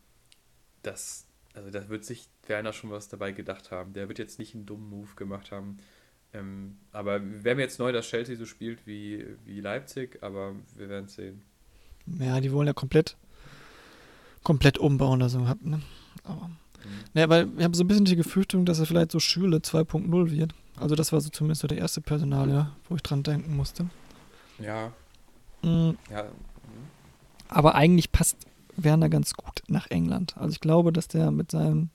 [0.83, 1.28] dass,
[1.59, 3.93] also da wird sich Werner schon was dabei gedacht haben.
[3.93, 5.79] Der wird jetzt nicht einen dummen Move gemacht haben.
[6.33, 10.89] Ähm, aber wäre mir jetzt neu, dass Chelsea so spielt wie, wie Leipzig, aber wir
[10.89, 11.43] werden es sehen.
[12.19, 13.17] Ja, die wollen ja komplett,
[14.43, 15.41] komplett umbauen oder so.
[15.63, 15.81] Ne?
[16.25, 16.51] Aber,
[17.15, 20.31] naja, weil wir haben so ein bisschen die Befürchtung, dass er vielleicht so Schüle 2.0
[20.31, 20.55] wird.
[20.77, 23.89] Also das war so zumindest so der erste Personal, ja, wo ich dran denken musste.
[24.59, 24.93] Ja,
[25.63, 25.99] Mhm.
[26.11, 26.25] ja.
[27.49, 28.37] Aber eigentlich passt
[28.83, 30.37] Werner ganz gut nach England.
[30.37, 31.91] Also ich glaube, dass der mit seinem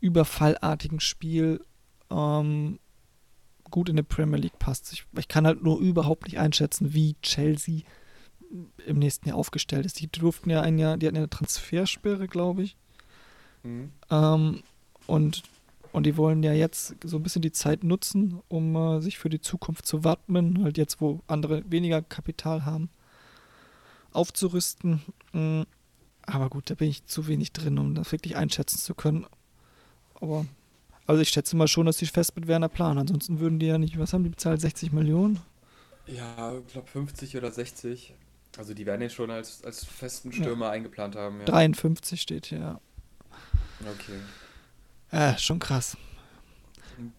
[0.00, 1.64] überfallartigen Spiel
[2.10, 2.78] ähm,
[3.70, 4.92] gut in die Premier League passt.
[4.92, 7.82] Ich, ich kann halt nur überhaupt nicht einschätzen, wie Chelsea
[8.86, 10.00] im nächsten Jahr aufgestellt ist.
[10.00, 12.76] Die durften ja ein Jahr, die hatten ja eine Transfersperre, glaube ich.
[13.62, 13.90] Mhm.
[14.10, 14.62] Ähm,
[15.06, 15.42] und,
[15.92, 19.30] und die wollen ja jetzt so ein bisschen die Zeit nutzen, um äh, sich für
[19.30, 22.90] die Zukunft zu wappnen, halt jetzt, wo andere weniger Kapital haben,
[24.12, 25.02] aufzurüsten.
[25.32, 25.62] Mm,
[26.24, 29.26] Aber gut, da bin ich zu wenig drin, um das wirklich einschätzen zu können.
[30.14, 30.46] Aber,
[31.06, 32.98] also ich schätze mal schon, dass sie fest mit Werner planen.
[32.98, 34.60] Ansonsten würden die ja nicht, was haben die bezahlt?
[34.60, 35.40] 60 Millionen?
[36.06, 38.14] Ja, ich glaube 50 oder 60.
[38.58, 41.38] Also die werden jetzt schon als, als festen Stürmer eingeplant haben.
[41.40, 41.46] Ja.
[41.46, 42.80] 53 steht hier, ja.
[43.80, 44.20] Okay.
[45.10, 45.96] Äh, schon krass.
[46.98, 47.12] Mhm.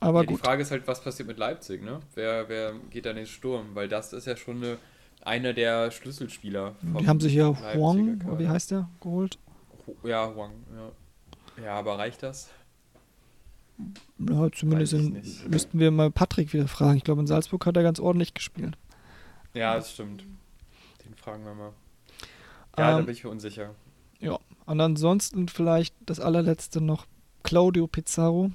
[0.00, 0.38] Aber ja, gut.
[0.40, 2.00] Die Frage ist halt, was passiert mit Leipzig, ne?
[2.14, 3.74] Wer, wer geht dann in den Sturm?
[3.74, 4.78] Weil das ist ja schon eine,
[5.24, 6.74] einer der Schlüsselspieler.
[6.82, 8.38] Die haben sich ja Leipziger Huang, Kader.
[8.38, 9.38] wie heißt der, geholt.
[10.02, 11.64] Ja, Huang, ja.
[11.64, 12.50] Ja, aber reicht das?
[14.18, 16.96] Ja, zumindest in, müssten wir mal Patrick wieder fragen.
[16.96, 18.76] Ich glaube, in Salzburg hat er ganz ordentlich gespielt.
[19.52, 20.24] Ja, das stimmt.
[21.04, 21.72] Den fragen wir mal.
[22.78, 23.74] Ja, da Ähm, bin ich mir unsicher.
[24.20, 27.06] Ja, und ansonsten vielleicht das allerletzte noch
[27.42, 28.50] Claudio Pizarro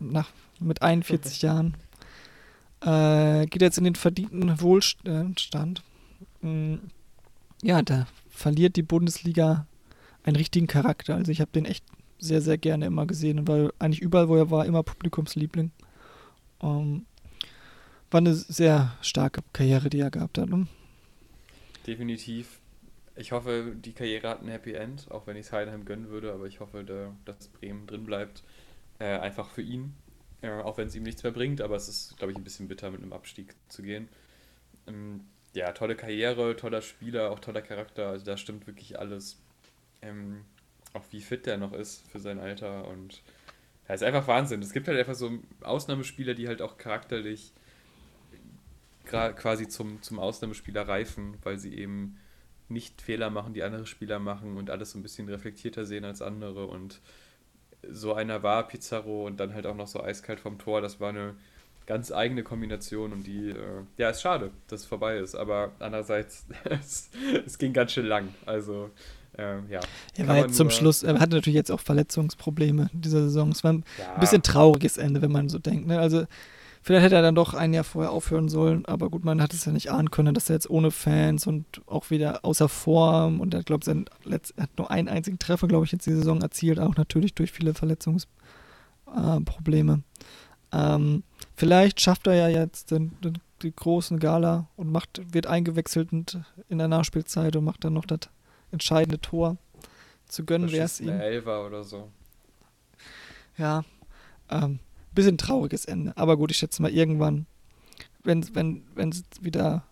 [0.00, 1.74] nach, mit 41 Jahren.
[2.84, 5.82] Äh, geht jetzt in den verdienten Wohlstand.
[6.40, 6.76] Mm,
[7.62, 9.66] Ja, da verliert die Bundesliga
[10.24, 11.14] einen richtigen Charakter.
[11.14, 11.84] Also ich habe den echt
[12.18, 15.72] sehr, sehr gerne immer gesehen war eigentlich überall, wo er war, immer Publikumsliebling.
[16.62, 17.06] Ähm,
[18.10, 20.48] war eine sehr starke Karriere, die er gehabt hat.
[20.48, 20.66] Ne?
[21.86, 22.60] Definitiv.
[23.16, 26.32] Ich hoffe, die Karriere hat ein Happy End, auch wenn ich es Heidenheim gönnen würde,
[26.32, 28.42] aber ich hoffe, da, dass Bremen drin bleibt.
[28.98, 29.94] Äh, einfach für ihn.
[30.42, 32.68] Äh, auch wenn es ihm nichts mehr bringt, aber es ist, glaube ich, ein bisschen
[32.68, 34.08] bitter, mit einem Abstieg zu gehen.
[34.86, 35.20] Ähm,
[35.54, 38.08] ja, tolle Karriere, toller Spieler, auch toller Charakter.
[38.08, 39.38] Also da stimmt wirklich alles.
[40.02, 40.44] Ähm,
[40.94, 43.22] auch wie fit der noch ist für sein Alter und
[43.88, 44.62] ja, ist einfach Wahnsinn.
[44.62, 45.30] Es gibt halt einfach so
[45.62, 47.52] Ausnahmespieler, die halt auch charakterlich
[49.06, 52.18] gra- quasi zum, zum Ausnahmespieler reifen, weil sie eben
[52.68, 56.22] nicht Fehler machen, die andere Spieler machen und alles so ein bisschen reflektierter sehen als
[56.22, 56.66] andere.
[56.66, 57.00] Und
[57.90, 60.80] so einer war Pizarro und dann halt auch noch so eiskalt vom Tor.
[60.80, 61.34] Das war eine
[61.86, 65.34] ganz eigene Kombination und die, äh, ja, ist schade, dass es vorbei ist.
[65.34, 67.10] Aber andererseits, es,
[67.44, 68.28] es ging ganz schön lang.
[68.46, 68.90] Also,
[69.36, 69.80] ähm, ja.
[70.16, 73.50] Er war jetzt zum Schluss, er hatte natürlich jetzt auch Verletzungsprobleme in dieser Saison.
[73.50, 75.86] Es war ein ja, bisschen trauriges Ende, wenn man so denkt.
[75.86, 75.98] Ne?
[75.98, 76.26] Also
[76.82, 79.64] vielleicht hätte er dann doch ein Jahr vorher aufhören sollen, aber gut, man hat es
[79.64, 83.54] ja nicht ahnen können, dass er jetzt ohne Fans und auch wieder außer Form und
[83.54, 86.42] er glaube, sein letzt, er hat nur einen einzigen Treffer, glaube ich, jetzt die Saison
[86.42, 90.02] erzielt, auch natürlich durch viele Verletzungsprobleme.
[90.72, 91.22] Äh, ähm,
[91.62, 96.08] Vielleicht schafft er ja jetzt den, den, die großen Gala und macht, wird eingewechselt
[96.68, 98.18] in der Nachspielzeit und macht dann noch das
[98.72, 99.58] entscheidende Tor.
[100.26, 101.10] Zu gönnen wäre es ihm.
[101.10, 102.10] Elfer oder so.
[103.58, 103.84] Ja,
[104.50, 104.80] ähm,
[105.14, 106.16] bisschen trauriges Ende.
[106.16, 107.46] Aber gut, ich schätze mal irgendwann,
[108.24, 109.84] wenn wenn wenn es wieder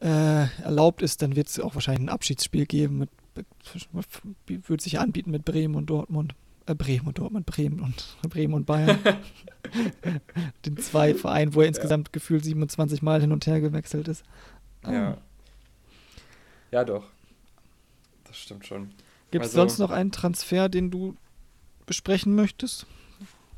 [0.00, 2.98] äh, erlaubt ist, dann wird es auch wahrscheinlich ein Abschiedsspiel geben.
[2.98, 6.34] Mit, mit, würde sich anbieten mit Bremen und Dortmund.
[6.66, 8.98] Äh, Bremen und Dortmund, Bremen und Bremen und Bayern.
[10.66, 12.12] Den zwei Vereinen, wo er insgesamt ja.
[12.12, 14.24] gefühlt 27 Mal hin und her gewechselt ist.
[14.84, 15.18] Ja.
[16.72, 17.04] Ja, doch.
[18.24, 18.90] Das stimmt schon.
[19.30, 21.16] Gibt es also, sonst noch einen Transfer, den du
[21.86, 22.86] besprechen möchtest?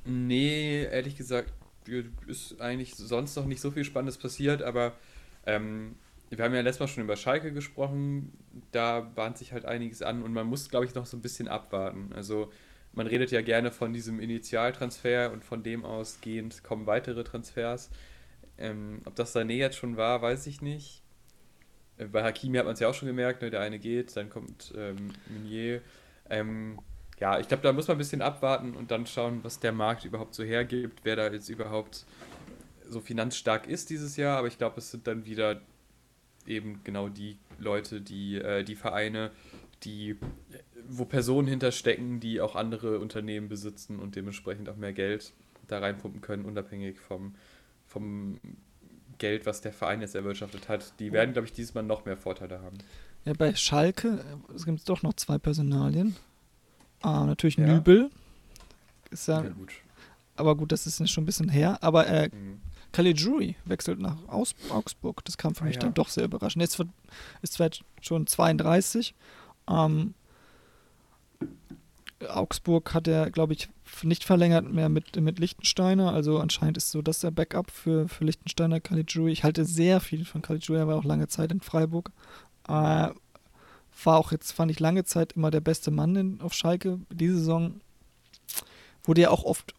[0.05, 1.53] Nee, ehrlich gesagt,
[2.27, 4.93] ist eigentlich sonst noch nicht so viel Spannendes passiert, aber
[5.47, 5.97] ähm,
[6.31, 8.33] wir haben ja letztes Mal schon über Schalke gesprochen,
[8.73, 11.49] da bahnt sich halt einiges an und man muss, glaube ich, noch so ein bisschen
[11.49, 12.11] abwarten.
[12.15, 12.51] Also
[12.93, 17.91] man redet ja gerne von diesem Initialtransfer und von dem ausgehend kommen weitere Transfers.
[18.57, 21.03] Ähm, ob das Sané jetzt schon war, weiß ich nicht.
[21.99, 23.51] Äh, bei Hakimi hat man es ja auch schon gemerkt, ne?
[23.51, 25.83] der eine geht, dann kommt ähm, Meunier.
[26.31, 26.79] Ähm,
[27.21, 30.05] ja, ich glaube, da muss man ein bisschen abwarten und dann schauen, was der Markt
[30.05, 32.07] überhaupt so hergibt, wer da jetzt überhaupt
[32.89, 34.39] so finanzstark ist dieses Jahr.
[34.39, 35.61] Aber ich glaube, es sind dann wieder
[36.47, 39.31] eben genau die Leute, die, äh, die Vereine,
[39.85, 40.17] die,
[40.89, 45.33] wo Personen hinterstecken, die auch andere Unternehmen besitzen und dementsprechend auch mehr Geld
[45.69, 47.35] da reinpumpen können, unabhängig vom,
[47.87, 48.39] vom
[49.19, 50.99] Geld, was der Verein jetzt erwirtschaftet hat.
[51.01, 52.77] Die werden, glaube ich, dieses Mal noch mehr Vorteile haben.
[53.25, 54.21] Ja, bei Schalke
[54.53, 56.17] äh, gibt es doch noch zwei Personalien.
[57.05, 57.67] Ah, natürlich ja.
[57.67, 58.11] Nübel.
[59.11, 59.73] Ist ja, ja, gut.
[60.37, 61.79] Aber gut, das ist schon ein bisschen her.
[61.83, 62.61] Aber äh, mhm.
[62.93, 65.23] Caligiuri wechselt nach Aus Augsburg.
[65.27, 65.83] Das kam für ah, mich ja.
[65.83, 66.63] dann doch sehr überraschend.
[66.63, 66.81] Jetzt
[67.43, 67.69] ist zwar
[68.01, 69.15] schon 32.
[69.69, 70.15] Ähm,
[72.27, 73.69] Augsburg hat er, glaube ich,
[74.03, 76.11] nicht verlängert mehr mit, mit Lichtensteiner.
[76.11, 79.31] Also anscheinend ist so das der Backup für, für Lichtensteiner Caligiuri.
[79.33, 80.81] Ich halte sehr viel von Caligiuri.
[80.81, 82.13] Er war auch lange Zeit in Freiburg.
[82.67, 83.11] Äh,
[84.03, 87.01] war auch jetzt, fand ich lange Zeit immer der beste Mann in, auf Schalke.
[87.13, 87.81] Diese Saison
[89.05, 89.75] wurde er auch oft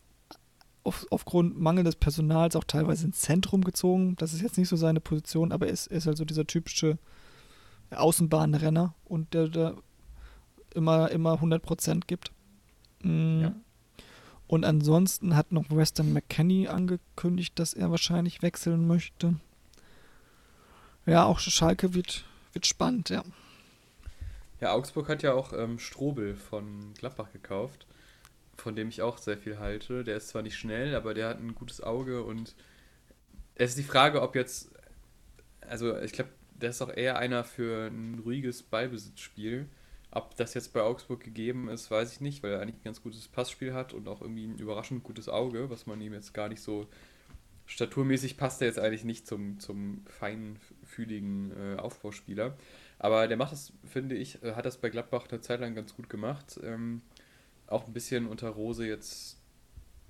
[0.83, 4.15] auf, aufgrund mangelndes Personals auch teilweise ins Zentrum gezogen.
[4.17, 6.97] Das ist jetzt nicht so seine Position, aber er ist, ist halt so dieser typische
[7.89, 9.75] Außenbahnrenner und der, der
[10.75, 12.31] immer, immer 100% gibt.
[13.01, 13.41] Mhm.
[13.41, 13.55] Ja.
[14.47, 19.35] Und ansonsten hat noch Weston McKenney angekündigt, dass er wahrscheinlich wechseln möchte.
[21.07, 23.23] Ja, auch Schalke wird, wird spannend, ja.
[24.61, 27.85] Ja, Augsburg hat ja auch ähm, Strobel von Gladbach gekauft
[28.57, 30.03] von dem ich auch sehr viel halte.
[30.03, 32.55] Der ist zwar nicht schnell, aber der hat ein gutes Auge und
[33.55, 34.71] es ist die Frage, ob jetzt,
[35.61, 39.67] also ich glaube, der ist auch eher einer für ein ruhiges Ballbesitzspiel.
[40.11, 43.01] Ob das jetzt bei Augsburg gegeben ist, weiß ich nicht, weil er eigentlich ein ganz
[43.01, 46.47] gutes Passspiel hat und auch irgendwie ein überraschend gutes Auge, was man ihm jetzt gar
[46.47, 46.87] nicht so
[47.65, 52.55] staturmäßig passt er jetzt eigentlich nicht zum, zum feinfühligen äh, Aufbauspieler.
[52.99, 55.95] Aber der macht das, finde ich, äh, hat das bei Gladbach eine Zeit lang ganz
[55.95, 56.59] gut gemacht.
[56.63, 57.01] Ähm,
[57.67, 59.37] auch ein bisschen unter Rose jetzt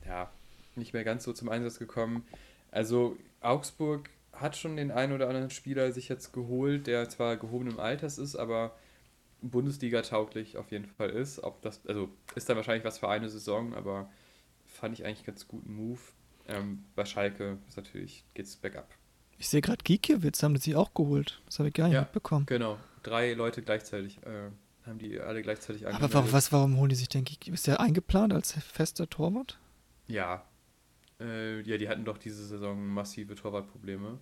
[0.06, 0.30] ja
[0.76, 2.26] nicht mehr ganz so zum Einsatz gekommen.
[2.72, 7.80] Also Augsburg hat schon den einen oder anderen Spieler sich jetzt geholt, der zwar gehobenen
[7.80, 8.76] Alters ist, aber
[9.42, 11.40] Bundesliga tauglich auf jeden Fall ist.
[11.44, 14.10] Ob das, also ist dann wahrscheinlich was für eine Saison, aber
[14.66, 16.00] fand ich eigentlich ganz guten Move.
[16.48, 18.90] Ähm, bei Schalke ist natürlich geht's bergab.
[19.38, 21.42] Ich sehe gerade Gikiewicz haben sie auch geholt.
[21.46, 22.46] Das habe ich gar nicht ja, mitbekommen.
[22.46, 24.18] Genau, drei Leute gleichzeitig.
[24.26, 24.50] Äh,
[24.86, 26.16] haben die alle gleichzeitig angemeldet.
[26.16, 29.58] Aber was, warum holen die sich, denke ich, ist der eingeplant als fester Torwart?
[30.08, 30.46] Ja.
[31.20, 34.20] Äh, ja, die hatten doch diese Saison massive Torwartprobleme.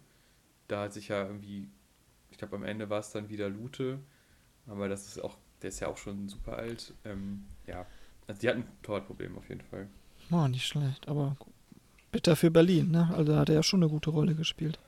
[0.68, 1.68] Da hat sich ja irgendwie,
[2.32, 4.00] ich glaube am Ende war es dann wieder Lute,
[4.68, 6.94] aber das ist auch, der ist ja auch schon super alt.
[7.04, 7.86] Ähm, ja,
[8.28, 9.88] also die hatten Torwartprobleme auf jeden Fall.
[10.32, 11.36] Oh, nicht schlecht, aber
[12.12, 13.10] bitter für Berlin, ne?
[13.14, 14.80] Also da hat er ja schon eine gute Rolle gespielt.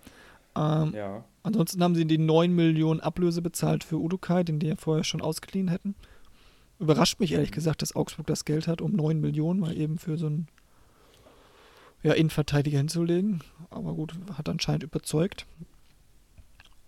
[0.56, 1.24] Ähm, ja.
[1.44, 5.22] Ansonsten haben sie die 9 Millionen Ablöse bezahlt für Udukai, den die ja vorher schon
[5.22, 5.96] ausgeliehen hätten.
[6.80, 10.18] Überrascht mich ehrlich gesagt, dass Augsburg das Geld hat, um 9 Millionen mal eben für
[10.18, 10.48] so einen
[12.04, 13.42] ja, Innenverteidiger hinzulegen.
[13.70, 15.46] Aber gut, hat anscheinend überzeugt.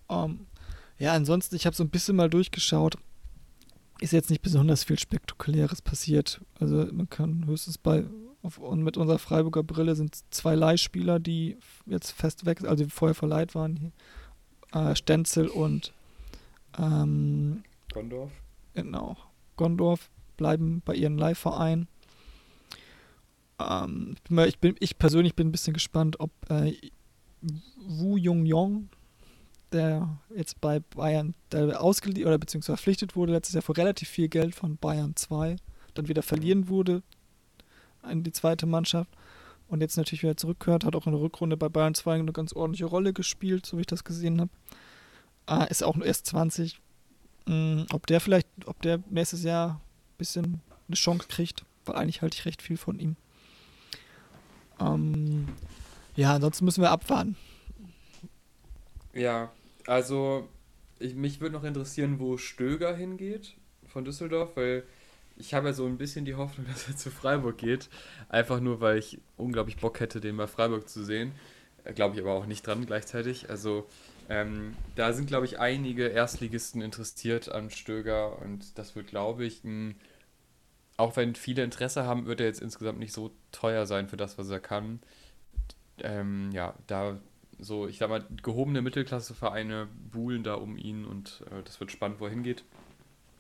[0.09, 0.47] Ähm,
[0.99, 2.97] ja, ansonsten, ich habe so ein bisschen mal durchgeschaut.
[3.99, 6.41] Ist jetzt nicht besonders viel Spektakuläres passiert.
[6.59, 8.05] Also man kann höchstens bei
[8.57, 13.15] und mit unserer Freiburger Brille sind zwei Leihspieler, die jetzt fest weg, also die vorher
[13.15, 13.93] verleiht waren.
[14.73, 15.93] Äh, Stenzel und
[16.77, 18.31] ähm, Gondorf.
[18.73, 19.17] Genau.
[19.55, 21.87] Gondorf bleiben bei ihren Leihverein.
[23.59, 26.73] Ähm, ich, bin, ich persönlich bin ein bisschen gespannt, ob äh,
[27.77, 28.89] Wu Jung Yong,
[29.71, 34.29] der jetzt bei Bayern der ausgeliehen oder beziehungsweise verpflichtet wurde, letztes Jahr für relativ viel
[34.29, 35.57] Geld von Bayern 2,
[35.93, 37.01] dann wieder verlieren wurde,
[38.09, 39.09] in die zweite Mannschaft.
[39.69, 42.53] und jetzt natürlich wieder zurückgehört, hat auch in der Rückrunde bei Bayern 2 eine ganz
[42.53, 44.49] ordentliche Rolle gespielt, so wie ich das gesehen habe.
[45.49, 46.79] Äh, ist auch nur erst 20.
[47.47, 52.21] Mhm, ob der vielleicht, ob der nächstes Jahr ein bisschen eine Chance kriegt, weil eigentlich
[52.21, 53.15] halte ich recht viel von ihm.
[54.79, 55.47] Ähm,
[56.15, 57.35] ja, ansonsten müssen wir abwarten.
[59.13, 59.51] Ja,
[59.85, 60.47] also
[60.99, 63.55] ich, mich würde noch interessieren, wo Stöger hingeht
[63.87, 64.83] von Düsseldorf, weil
[65.37, 67.89] ich habe ja so ein bisschen die Hoffnung, dass er zu Freiburg geht.
[68.29, 71.33] Einfach nur, weil ich unglaublich Bock hätte, den bei Freiburg zu sehen.
[71.83, 73.49] Äh, glaube ich aber auch nicht dran gleichzeitig.
[73.49, 73.87] Also
[74.29, 79.63] ähm, da sind, glaube ich, einige Erstligisten interessiert an Stöger und das wird, glaube ich,
[79.63, 79.95] ein,
[80.97, 84.37] auch wenn viele Interesse haben, wird er jetzt insgesamt nicht so teuer sein für das,
[84.37, 84.99] was er kann.
[85.99, 87.19] Ähm, ja, da
[87.59, 92.19] so, ich sag mal, gehobene Mittelklassevereine buhlen da um ihn und äh, das wird spannend,
[92.19, 92.63] wohin geht.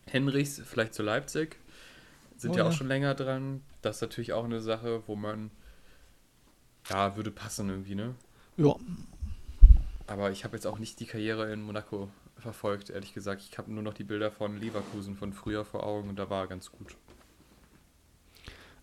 [0.07, 1.57] Henrichs vielleicht zu Leipzig,
[2.37, 3.61] sind oh, ja auch schon länger dran.
[3.81, 5.51] Das ist natürlich auch eine Sache, wo man,
[6.89, 8.15] ja, würde passen irgendwie, ne?
[8.57, 8.75] Ja.
[10.07, 13.41] Aber ich habe jetzt auch nicht die Karriere in Monaco verfolgt, ehrlich gesagt.
[13.41, 16.43] Ich habe nur noch die Bilder von Leverkusen von früher vor Augen und da war
[16.43, 16.95] er ganz gut.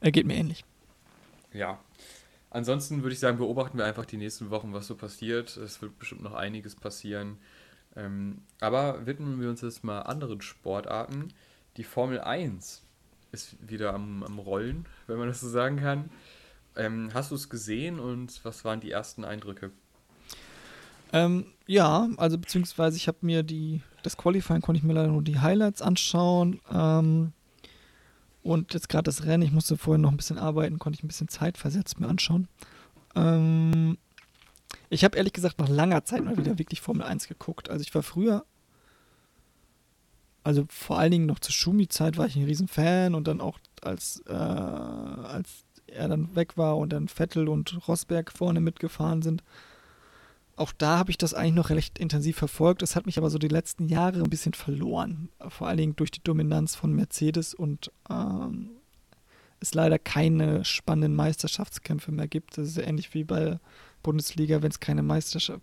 [0.00, 0.64] Er geht mir ähnlich.
[1.52, 1.78] Ja.
[2.50, 5.56] Ansonsten würde ich sagen, beobachten wir einfach die nächsten Wochen, was so passiert.
[5.56, 7.38] Es wird bestimmt noch einiges passieren.
[7.96, 11.32] Ähm, aber widmen wir uns jetzt mal anderen Sportarten.
[11.76, 12.83] Die Formel 1
[13.34, 16.08] ist wieder am, am Rollen, wenn man das so sagen kann.
[16.76, 19.70] Ähm, hast du es gesehen und was waren die ersten Eindrücke?
[21.12, 25.22] Ähm, ja, also beziehungsweise ich habe mir die, das Qualifying konnte ich mir leider nur
[25.22, 26.60] die Highlights anschauen.
[26.72, 27.32] Ähm,
[28.42, 31.08] und jetzt gerade das Rennen, ich musste vorher noch ein bisschen arbeiten, konnte ich ein
[31.08, 32.48] bisschen Zeit versetzt mir anschauen.
[33.14, 33.96] Ähm,
[34.90, 37.70] ich habe ehrlich gesagt nach langer Zeit mal wieder wirklich Formel 1 geguckt.
[37.70, 38.44] Also ich war früher
[40.44, 44.22] also vor allen Dingen noch zur Schumi-Zeit war ich ein Riesenfan und dann auch als,
[44.28, 49.42] äh, als er dann weg war und dann Vettel und Rosberg vorne mitgefahren sind.
[50.56, 52.82] Auch da habe ich das eigentlich noch recht intensiv verfolgt.
[52.82, 55.30] Es hat mich aber so die letzten Jahre ein bisschen verloren.
[55.48, 58.70] Vor allen Dingen durch die Dominanz von Mercedes und ähm,
[59.60, 62.58] es leider keine spannenden Meisterschaftskämpfe mehr gibt.
[62.58, 63.58] Das ist ähnlich wie bei
[64.02, 65.02] Bundesliga, wenn es keine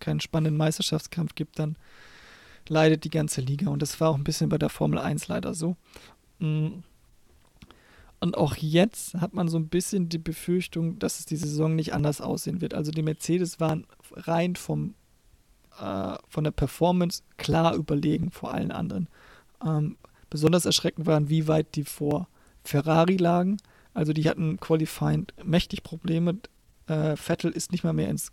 [0.00, 1.76] keinen spannenden Meisterschaftskampf gibt, dann
[2.68, 3.70] leidet die ganze Liga.
[3.70, 5.76] Und das war auch ein bisschen bei der Formel 1 leider so.
[6.38, 6.82] Mm.
[8.20, 11.92] Und auch jetzt hat man so ein bisschen die Befürchtung, dass es die Saison nicht
[11.92, 12.72] anders aussehen wird.
[12.72, 14.94] Also die Mercedes waren rein vom,
[15.80, 19.08] äh, von der Performance klar überlegen vor allen anderen.
[19.64, 19.96] Ähm,
[20.30, 22.28] besonders erschreckend waren, wie weit die vor
[22.62, 23.56] Ferrari lagen.
[23.92, 26.38] Also die hatten Qualifying mächtig Probleme.
[26.86, 28.30] Äh, Vettel ist nicht mal mehr ins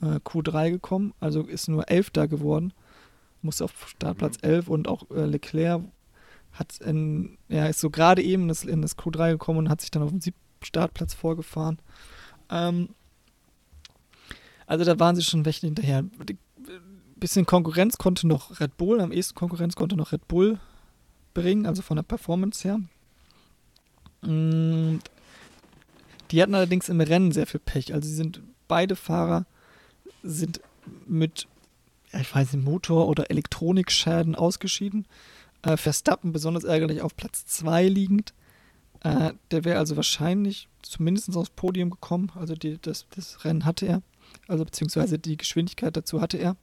[0.00, 2.72] äh, Q3 gekommen, also ist nur Elfter geworden
[3.42, 4.50] musste auf Startplatz mhm.
[4.50, 5.82] 11 und auch äh, Leclerc
[6.52, 9.80] hat in, ja, ist so gerade eben in das, in das Q3 gekommen und hat
[9.80, 11.78] sich dann auf den siebten Startplatz vorgefahren.
[12.50, 12.90] Ähm,
[14.66, 15.98] also da waren sie schon recht hinterher.
[15.98, 16.38] Ein
[17.16, 20.58] bisschen Konkurrenz konnte noch Red Bull, am ehesten Konkurrenz konnte noch Red Bull
[21.34, 22.80] bringen, also von der Performance her.
[24.22, 25.00] Und
[26.30, 27.92] die hatten allerdings im Rennen sehr viel Pech.
[27.92, 29.46] Also sie sind beide Fahrer
[30.22, 30.60] sind
[31.06, 31.48] mit
[32.12, 35.06] ich weiß nicht, Motor- oder Elektronikschäden ausgeschieden.
[35.62, 38.34] Äh, Verstappen besonders ärgerlich auf Platz 2 liegend.
[39.00, 42.30] Äh, der wäre also wahrscheinlich zumindest aufs Podium gekommen.
[42.34, 44.02] Also die, das, das Rennen hatte er.
[44.48, 46.56] Also beziehungsweise die Geschwindigkeit dazu hatte er.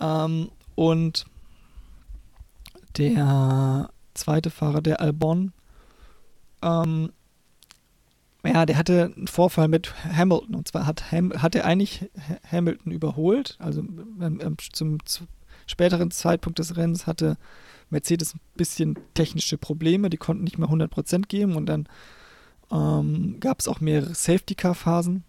[0.00, 1.26] Ähm, und
[2.96, 5.52] der zweite Fahrer, der Albon,
[6.62, 7.12] ähm,
[8.52, 10.54] ja, der hatte einen Vorfall mit Hamilton.
[10.54, 12.10] Und zwar hat, Ham, hat er eigentlich
[12.50, 13.56] Hamilton überholt.
[13.58, 15.28] Also ähm, zum, zum
[15.66, 17.36] späteren Zeitpunkt des Rennens hatte
[17.90, 20.10] Mercedes ein bisschen technische Probleme.
[20.10, 21.56] Die konnten nicht mehr 100% geben.
[21.56, 21.88] Und dann
[22.70, 25.24] ähm, gab es auch mehrere Safety-Car-Phasen,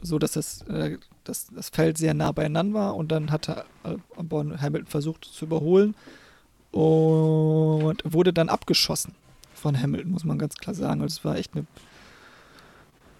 [0.00, 2.96] sodass das, äh, das, das Feld sehr nah beieinander war.
[2.96, 5.94] Und dann hatte Albon Hamilton versucht zu überholen
[6.70, 9.14] und wurde dann abgeschossen
[9.54, 11.02] von Hamilton, muss man ganz klar sagen.
[11.02, 11.66] Also es war echt eine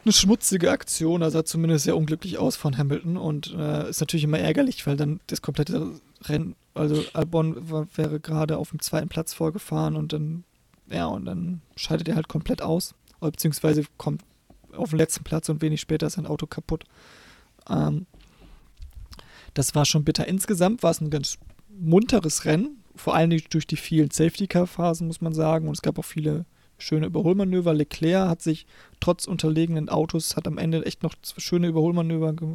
[0.04, 4.24] eine schmutzige Aktion, also sah zumindest sehr unglücklich aus von Hamilton und äh, ist natürlich
[4.24, 5.92] immer ärgerlich, weil dann das komplette
[6.24, 10.44] Rennen, also Albon war, wäre gerade auf dem zweiten Platz vorgefahren und dann,
[10.90, 14.22] ja, und dann scheidet er halt komplett aus, beziehungsweise kommt
[14.76, 16.84] auf den letzten Platz und wenig später ist sein Auto kaputt.
[17.68, 18.06] Ähm,
[19.54, 20.26] das war schon bitter.
[20.26, 21.38] Insgesamt war es ein ganz
[21.68, 26.04] munteres Rennen, vor allem durch die vielen Safety-Car-Phasen, muss man sagen, und es gab auch
[26.04, 26.44] viele
[26.82, 27.74] schöne Überholmanöver.
[27.74, 28.66] Leclerc hat sich
[29.00, 32.48] trotz unterlegenen Autos, hat am Ende echt noch schöne Überholmanöver ge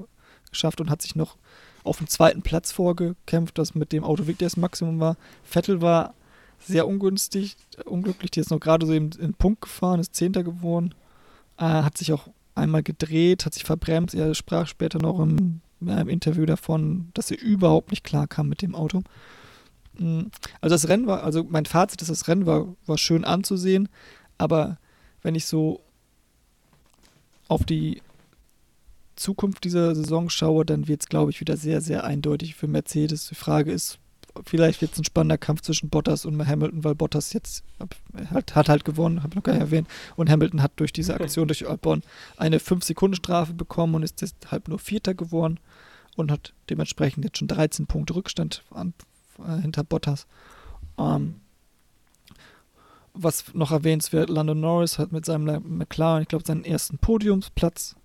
[0.50, 1.36] geschafft und hat sich noch
[1.84, 5.18] auf den zweiten Platz vorgekämpft, das mit dem Auto wirklich das Maximum war.
[5.44, 6.14] Vettel war
[6.60, 10.44] sehr ungünstig, unglücklich, die ist noch gerade so eben in den Punkt gefahren, ist Zehnter
[10.44, 10.94] geworden,
[11.58, 14.16] äh, hat sich auch einmal gedreht, hat sich verbremst.
[14.16, 18.50] Er sprach später noch im, ja, im Interview davon, dass er überhaupt nicht klar kam
[18.50, 19.04] mit dem Auto.
[20.00, 20.28] Mm,
[20.62, 23.90] also das Rennen war, also mein Fazit ist, das Rennen war, war schön anzusehen,
[24.38, 24.78] aber
[25.22, 25.82] wenn ich so
[27.48, 28.02] auf die
[29.16, 33.28] Zukunft dieser Saison schaue, dann wird es, glaube ich, wieder sehr, sehr eindeutig für Mercedes.
[33.30, 34.00] Die Frage ist,
[34.46, 37.64] vielleicht wird es ein spannender Kampf zwischen Bottas und Hamilton, weil Bottas jetzt
[38.30, 39.88] hat, hat halt gewonnen, habe ich noch gar nicht erwähnt.
[40.16, 42.04] Und Hamilton hat durch diese Aktion durch Albon
[42.38, 45.60] eine 5-Sekunden-Strafe bekommen und ist deshalb nur Vierter geworden
[46.16, 48.94] und hat dementsprechend jetzt schon 13 Punkte Rückstand an,
[49.46, 50.28] äh, hinter Bottas.
[50.98, 51.42] Ähm,
[53.14, 57.96] was noch erwähnenswert, Lando Norris hat mit seinem McLaren, ich glaube, seinen ersten Podiumsplatz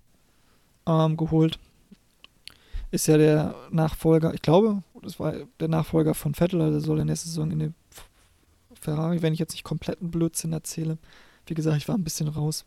[0.87, 1.59] ähm, geholt.
[2.91, 7.07] Ist ja der Nachfolger, ich glaube, das war der Nachfolger von Vettel, also soll in
[7.07, 7.75] der nächste Saison in den
[8.73, 10.97] Ferrari, wenn ich jetzt nicht kompletten Blödsinn erzähle.
[11.45, 12.65] Wie gesagt, ich war ein bisschen raus.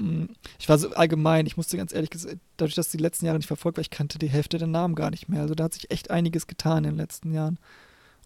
[0.00, 0.26] Mm,
[0.58, 3.38] ich war so allgemein, ich musste ganz ehrlich gesagt, dadurch, dass ich die letzten Jahre
[3.38, 5.42] nicht verfolgt war, ich kannte die Hälfte der Namen gar nicht mehr.
[5.42, 7.58] Also da hat sich echt einiges getan in den letzten Jahren.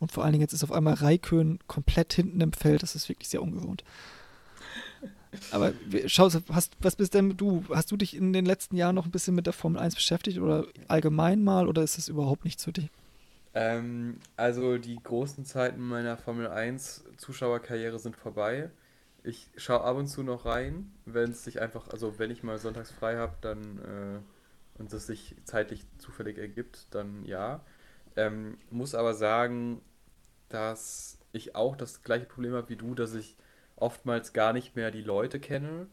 [0.01, 2.83] Und vor allen Dingen jetzt ist auf einmal Raikön komplett hinten im Feld.
[2.83, 3.85] Das ist wirklich sehr ungewohnt.
[5.51, 5.72] Aber
[6.07, 7.64] schau, hast, was bist denn du?
[7.70, 10.39] Hast du dich in den letzten Jahren noch ein bisschen mit der Formel 1 beschäftigt
[10.39, 12.89] oder allgemein mal oder ist es überhaupt nichts für dich?
[13.55, 18.70] Ähm, also die großen Zeiten meiner Formel 1 Zuschauerkarriere sind vorbei.
[19.25, 22.59] Ich schaue ab und zu noch rein, wenn es sich einfach, also wenn ich mal
[22.59, 27.64] sonntags frei habe, dann äh, und es sich zeitlich zufällig ergibt, dann ja.
[28.16, 29.81] Ähm, muss aber sagen,
[30.49, 33.37] dass ich auch das gleiche Problem habe wie du, dass ich
[33.77, 35.89] oftmals gar nicht mehr die Leute kenne.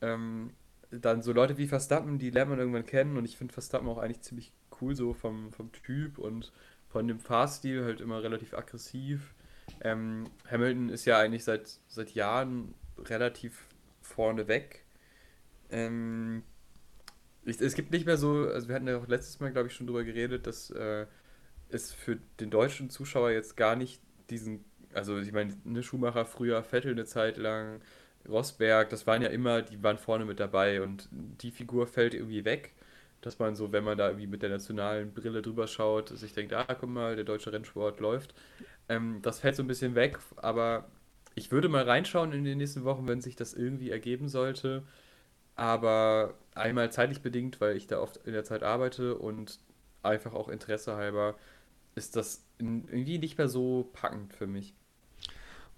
[0.00, 0.52] Ähm,
[0.90, 3.98] dann so Leute wie Verstappen, die lernt man irgendwann kennen und ich finde Verstappen auch
[3.98, 6.52] eigentlich ziemlich cool so vom, vom Typ und
[6.88, 9.34] von dem Fahrstil halt immer relativ aggressiv.
[9.80, 13.66] Ähm, Hamilton ist ja eigentlich seit, seit Jahren relativ
[14.00, 14.84] vorne weg.
[15.70, 16.42] Ähm,
[17.44, 19.74] ich, es gibt nicht mehr so, also wir hatten ja auch letztes Mal, glaube ich,
[19.74, 21.06] schon drüber geredet, dass äh,
[21.68, 24.00] es für den deutschen Zuschauer jetzt gar nicht
[24.30, 24.64] diesen
[24.96, 27.80] also ich meine, ne Schumacher früher, Vettel eine Zeit lang,
[28.28, 32.44] Rosberg, das waren ja immer, die waren vorne mit dabei und die Figur fällt irgendwie
[32.44, 32.72] weg,
[33.20, 36.52] dass man so, wenn man da irgendwie mit der nationalen Brille drüber schaut, sich denkt,
[36.54, 38.34] ah, guck mal, der deutsche Rennsport läuft.
[38.88, 40.88] Ähm, das fällt so ein bisschen weg, aber
[41.34, 44.84] ich würde mal reinschauen in den nächsten Wochen, wenn sich das irgendwie ergeben sollte.
[45.54, 49.58] Aber einmal zeitlich bedingt, weil ich da oft in der Zeit arbeite und
[50.02, 51.34] einfach auch Interesse halber,
[51.94, 54.74] ist das irgendwie nicht mehr so packend für mich.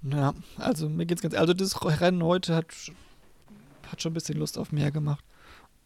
[0.03, 1.35] Ja, also mir geht's ganz.
[1.35, 2.73] Also das Rennen heute hat,
[3.91, 5.25] hat schon ein bisschen Lust auf mehr gemacht.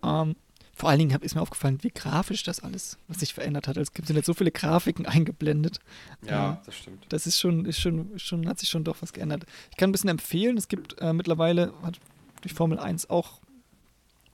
[0.03, 0.37] Ähm,
[0.83, 3.77] vor allen Dingen ist mir aufgefallen, wie grafisch das alles, was sich verändert hat.
[3.77, 5.79] Es gibt jetzt so viele Grafiken eingeblendet.
[6.27, 7.07] Ja, äh, das stimmt.
[7.09, 9.45] Das ist schon, ist schon, schon, hat sich schon doch was geändert.
[9.71, 12.01] Ich kann ein bisschen empfehlen, es gibt äh, mittlerweile, hat
[12.43, 13.39] die Formel 1 auch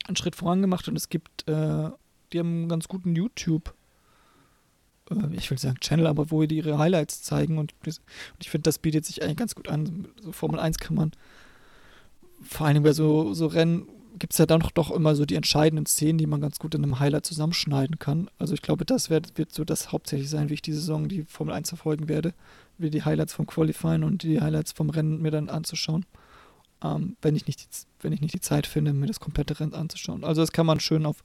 [0.07, 1.91] einen Schritt voran gemacht und es gibt, äh,
[2.33, 3.75] die haben einen ganz guten YouTube-
[5.11, 8.01] äh, ich will sagen Channel, aber wo die ihre Highlights zeigen und, und
[8.41, 10.09] ich finde, das bietet sich eigentlich ganz gut an.
[10.23, 11.13] So Formel 1 kann man
[12.41, 13.87] vor allem bei so, so Rennen
[14.19, 16.83] gibt es ja dann doch, immer so die entscheidenden Szenen, die man ganz gut in
[16.83, 18.31] einem Highlight zusammenschneiden kann.
[18.39, 21.25] Also ich glaube, das wird, wird so das hauptsächlich sein, wie ich die Saison die
[21.25, 22.35] Formel 1 verfolgen werde,
[22.77, 26.07] wie die Highlights vom Qualifying und die Highlights vom Rennen mir dann anzuschauen.
[26.83, 27.67] Ähm, wenn, ich nicht die,
[28.01, 30.25] wenn ich nicht die Zeit finde, mir das komplette Rennen anzuschauen.
[30.25, 31.25] Also das kann man schön auf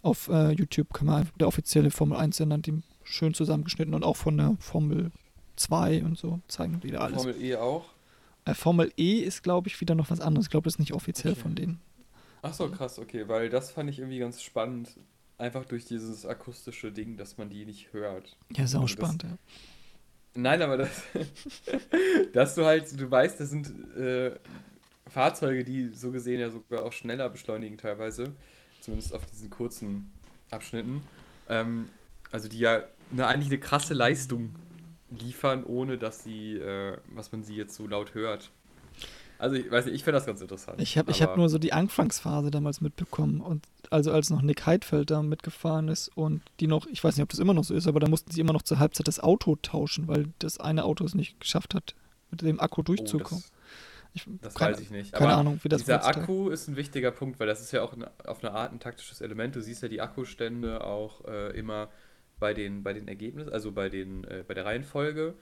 [0.00, 4.16] auf äh, YouTube kann man der offizielle Formel 1 Sender die schön zusammengeschnitten und auch
[4.16, 5.10] von der Formel
[5.56, 7.22] 2 und so zeigen wieder alles.
[7.22, 7.84] Formel E auch?
[8.44, 10.46] Äh, Formel E ist, glaube ich, wieder noch was anderes.
[10.46, 11.42] Ich glaube, das ist nicht offiziell okay.
[11.42, 11.80] von denen.
[12.42, 14.90] Ach so, krass, okay, weil das fand ich irgendwie ganz spannend.
[15.38, 18.36] Einfach durch dieses akustische Ding, dass man die nicht hört.
[18.56, 19.38] Ja, sau also spannend, ja.
[20.34, 21.02] Nein, aber das,
[22.32, 24.36] dass du halt, du weißt, das sind äh,
[25.08, 28.34] Fahrzeuge, die so gesehen ja sogar auch schneller beschleunigen teilweise
[28.80, 30.10] zumindest auf diesen kurzen
[30.50, 31.02] Abschnitten.
[31.48, 31.88] Ähm,
[32.30, 34.54] also die ja eine, eigentlich eine krasse Leistung
[35.10, 38.50] liefern, ohne dass sie, äh, was man sie jetzt so laut hört.
[39.38, 40.80] Also ich weiß nicht, ich finde das ganz interessant.
[40.80, 45.10] Ich habe hab nur so die Anfangsphase damals mitbekommen und also als noch Nick Heidfeld
[45.10, 47.86] da mitgefahren ist und die noch, ich weiß nicht, ob das immer noch so ist,
[47.86, 51.04] aber da mussten sie immer noch zur Halbzeit das Auto tauschen, weil das eine Auto
[51.04, 51.94] es nicht geschafft hat,
[52.30, 53.44] mit dem Akku durchzukommen.
[53.46, 53.58] Oh,
[54.14, 55.12] ich, das keine, weiß ich nicht.
[55.12, 57.82] Keine Aber Ahnung, wie das Dieser Akku ist ein wichtiger Punkt, weil das ist ja
[57.82, 59.54] auch eine, auf eine Art ein taktisches Element.
[59.54, 61.88] Du siehst ja die Akkustände auch äh, immer
[62.40, 65.34] bei den, bei den Ergebnissen, also bei, den, äh, bei der Reihenfolge.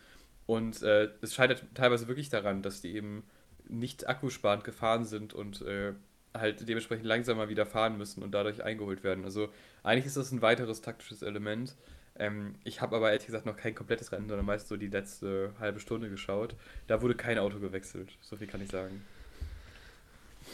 [0.46, 3.24] Und äh, es scheitert teilweise wirklich daran, dass die eben
[3.68, 5.92] nicht akkusparend gefahren sind und äh,
[6.34, 9.24] halt dementsprechend langsamer wieder fahren müssen und dadurch eingeholt werden.
[9.24, 9.48] Also
[9.82, 11.74] eigentlich ist das ein weiteres taktisches Element.
[12.18, 15.52] Ähm, ich habe aber ehrlich gesagt noch kein komplettes Rennen, sondern meist so die letzte
[15.58, 16.54] halbe Stunde geschaut.
[16.86, 19.02] Da wurde kein Auto gewechselt, so viel kann ich sagen.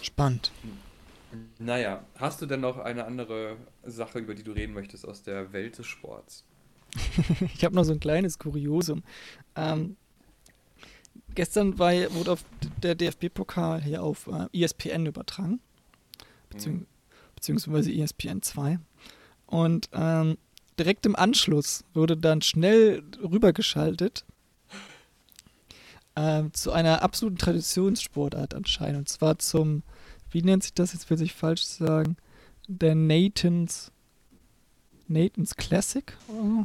[0.01, 0.51] Spannend.
[1.59, 5.53] Naja, hast du denn noch eine andere Sache, über die du reden möchtest aus der
[5.53, 6.45] Welt des Sports?
[7.55, 9.03] ich habe noch so ein kleines Kuriosum.
[9.57, 9.97] Ähm,
[11.35, 12.45] gestern war, wurde auf
[12.83, 15.61] der DFB-Pokal hier auf äh, ESPN übertragen,
[16.51, 16.87] beziehungs mhm.
[17.35, 18.79] beziehungsweise ESPN 2.
[19.47, 20.39] Und ähm,
[20.79, 24.25] direkt im Anschluss wurde dann schnell rübergeschaltet
[26.15, 28.99] äh, zu einer absoluten Traditionssportart anscheinend.
[28.99, 29.83] Und zwar zum,
[30.31, 32.17] wie nennt sich das, jetzt will ich falsch sagen,
[32.69, 33.93] der Nathan's,
[35.09, 36.17] Nathan's Classic?
[36.29, 36.65] Oh.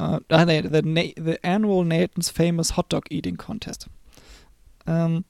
[0.00, 3.88] Uh, nee, the, the Annual Nathan's Famous Hot Dog Eating Contest.
[4.86, 5.24] Ähm,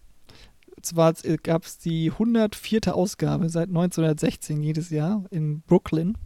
[0.83, 2.95] zwar gab es die 104.
[2.95, 6.17] Ausgabe seit 1916 jedes Jahr in Brooklyn,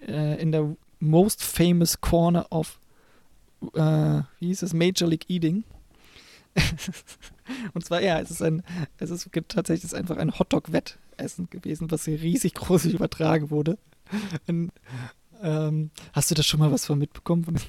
[0.00, 2.80] äh, in der Most Famous Corner of,
[3.74, 5.64] äh, wie hieß es, Major League Eating.
[7.74, 8.62] Und zwar, ja, es ist ein,
[8.98, 13.78] es ist tatsächlich einfach ein Hotdog-Wettessen gewesen, was hier riesig groß übertragen wurde.
[14.48, 14.72] Und,
[15.42, 17.60] ähm, hast du da schon mal was von mitbekommen?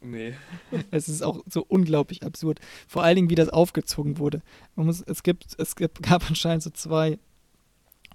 [0.00, 0.34] Nee.
[0.90, 2.60] Es ist auch so unglaublich absurd.
[2.88, 4.42] Vor allen Dingen, wie das aufgezogen wurde.
[4.74, 7.18] Man muss, es, gibt, es gibt, gab anscheinend so zwei,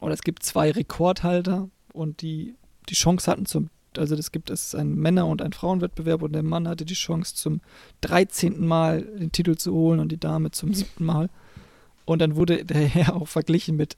[0.02, 2.56] oder es gibt zwei Rekordhalter und die
[2.90, 6.44] die Chance hatten zum, also es gibt es ein Männer- und ein Frauenwettbewerb und der
[6.44, 7.62] Mann hatte die Chance zum
[8.02, 8.66] 13.
[8.66, 11.30] Mal den Titel zu holen und die Dame zum siebten Mal.
[12.06, 13.98] Und dann wurde der Herr auch verglichen mit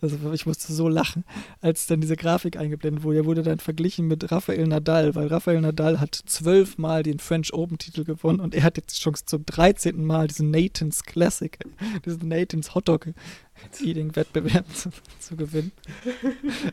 [0.00, 1.24] also ich musste so lachen,
[1.60, 3.18] als dann diese Grafik eingeblendet wurde.
[3.18, 8.04] Er wurde dann verglichen mit Rafael Nadal, weil Rafael Nadal hat zwölfmal den French Open-Titel
[8.04, 10.04] gewonnen und er hat jetzt die Chance zum 13.
[10.04, 11.58] Mal diesen Nathan's Classic,
[12.04, 13.08] diesen Nathan's Hotdog
[13.80, 15.72] Eating-Wettbewerb zu, zu, gewinnen.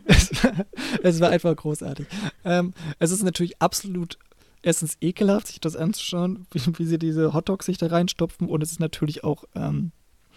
[0.06, 0.66] es, war,
[1.04, 2.08] es, war, einfach großartig.
[2.44, 4.18] Ähm, es ist natürlich absolut
[4.62, 8.72] erstens ekelhaft, sich das anzuschauen, wie, wie sie diese Hotdogs sich da reinstopfen und es
[8.72, 9.92] ist natürlich auch ähm,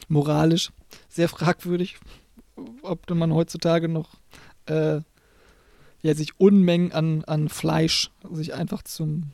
[0.09, 0.71] moralisch
[1.09, 1.97] sehr fragwürdig,
[2.83, 4.11] ob man heutzutage noch
[4.67, 5.01] äh,
[6.03, 9.31] ja, sich Unmengen an, an Fleisch sich einfach zum,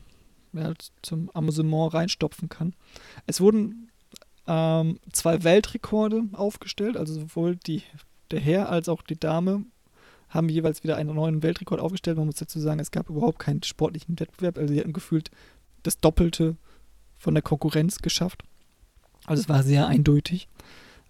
[0.53, 2.73] ja, zum Amusement reinstopfen kann.
[3.25, 3.89] Es wurden
[4.47, 7.83] ähm, zwei Weltrekorde aufgestellt, also sowohl die,
[8.31, 9.65] der Herr als auch die Dame
[10.29, 12.17] haben jeweils wieder einen neuen Weltrekord aufgestellt.
[12.17, 15.31] Man muss dazu sagen, es gab überhaupt keinen sportlichen Wettbewerb, also sie hatten gefühlt
[15.81, 16.55] das Doppelte
[17.17, 18.43] von der Konkurrenz geschafft.
[19.25, 20.47] Also es war sehr eindeutig.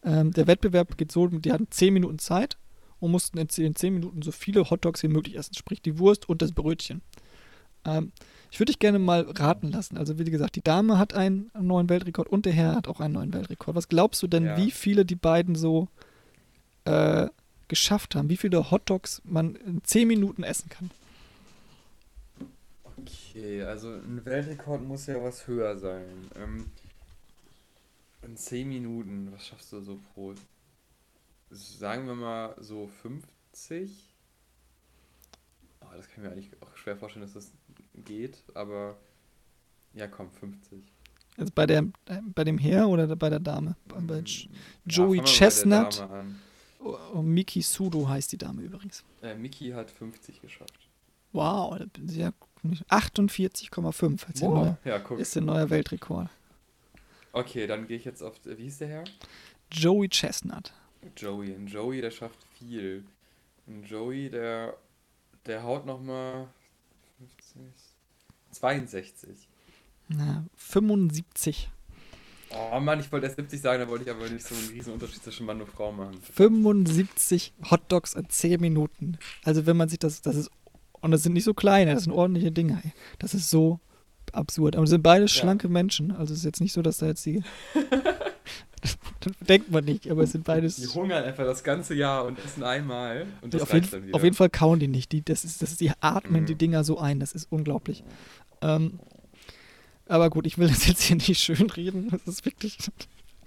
[0.04, 2.58] Ähm, der Wettbewerb geht so, die hatten 10 Minuten Zeit
[3.00, 6.30] und mussten in 10, 10 Minuten so viele Hotdogs wie möglich essen, sprich die Wurst
[6.30, 7.02] und das Brötchen.
[7.86, 8.12] Ähm,
[8.52, 9.98] ich würde dich gerne mal raten lassen.
[9.98, 13.14] Also wie gesagt, die Dame hat einen neuen Weltrekord und der Herr hat auch einen
[13.14, 13.76] neuen Weltrekord.
[13.76, 14.58] Was glaubst du denn, ja.
[14.58, 15.88] wie viele die beiden so
[16.86, 17.28] äh,
[17.68, 18.30] geschafft haben?
[18.30, 20.90] Wie viele Hotdogs man in 10 Minuten essen kann?
[22.98, 26.04] Okay, also ein Weltrekord muss ja was höher sein.
[26.36, 26.66] Ähm,
[28.22, 30.34] in 10 Minuten, was schaffst du so pro?
[31.50, 34.16] Sagen wir mal so 50?
[35.82, 37.52] Oh, das kann ich mir eigentlich auch schwer vorstellen, dass das
[37.96, 38.98] geht, aber
[39.94, 40.84] ja, komm, 50.
[41.38, 41.86] Also bei, der,
[42.36, 43.76] bei dem Herr oder bei der Dame?
[43.88, 44.26] Bei mm,
[44.86, 46.08] Joey ja, Chestnut.
[46.80, 49.04] Oh, oh, Miki Sudo heißt die Dame übrigens.
[49.22, 50.90] Äh, Miki hat 50 geschafft.
[51.32, 52.34] Wow, sehr
[52.90, 54.76] 48,5 wow.
[54.84, 56.30] ja, ist der neue Weltrekord.
[57.32, 58.36] Okay, dann gehe ich jetzt auf.
[58.44, 59.04] Wie hieß der Herr?
[59.72, 60.74] Joey Chestnut.
[61.16, 61.56] Joey.
[61.56, 63.04] Und Joey, der schafft viel.
[63.68, 64.76] Und Joey, der,
[65.46, 66.48] der haut nochmal
[68.52, 69.48] 62.
[70.08, 71.70] Na, 75.
[72.52, 74.94] Oh Mann, ich wollte erst 70 sagen, da wollte ich aber nicht so einen riesen
[74.94, 76.20] Unterschied zwischen Mann und Frau machen.
[76.34, 79.20] 75 Hotdogs in 10 Minuten.
[79.44, 80.52] Also wenn man sich das, das ist,
[80.94, 82.82] und das sind nicht so kleine, das sind ordentliche Dinge.
[83.20, 83.80] Das ist so
[84.34, 84.76] absurd.
[84.76, 85.74] Aber sind beide schlanke ja.
[85.74, 86.12] Menschen.
[86.12, 87.44] Also es ist jetzt nicht so, dass da jetzt die.
[89.42, 90.78] denkt man nicht, aber es sind beides.
[90.78, 93.26] Die hungern einfach das ganze Jahr und essen einmal.
[93.42, 95.12] Und das auf, jeden, auf jeden Fall kauen die nicht.
[95.12, 96.46] Die, das ist, das ist, die atmen mhm.
[96.46, 97.20] die Dinger so ein.
[97.20, 98.04] Das ist unglaublich.
[98.62, 99.00] Ähm,
[100.08, 102.10] aber gut, ich will das jetzt hier nicht schön reden.
[102.10, 102.78] Das ist wirklich.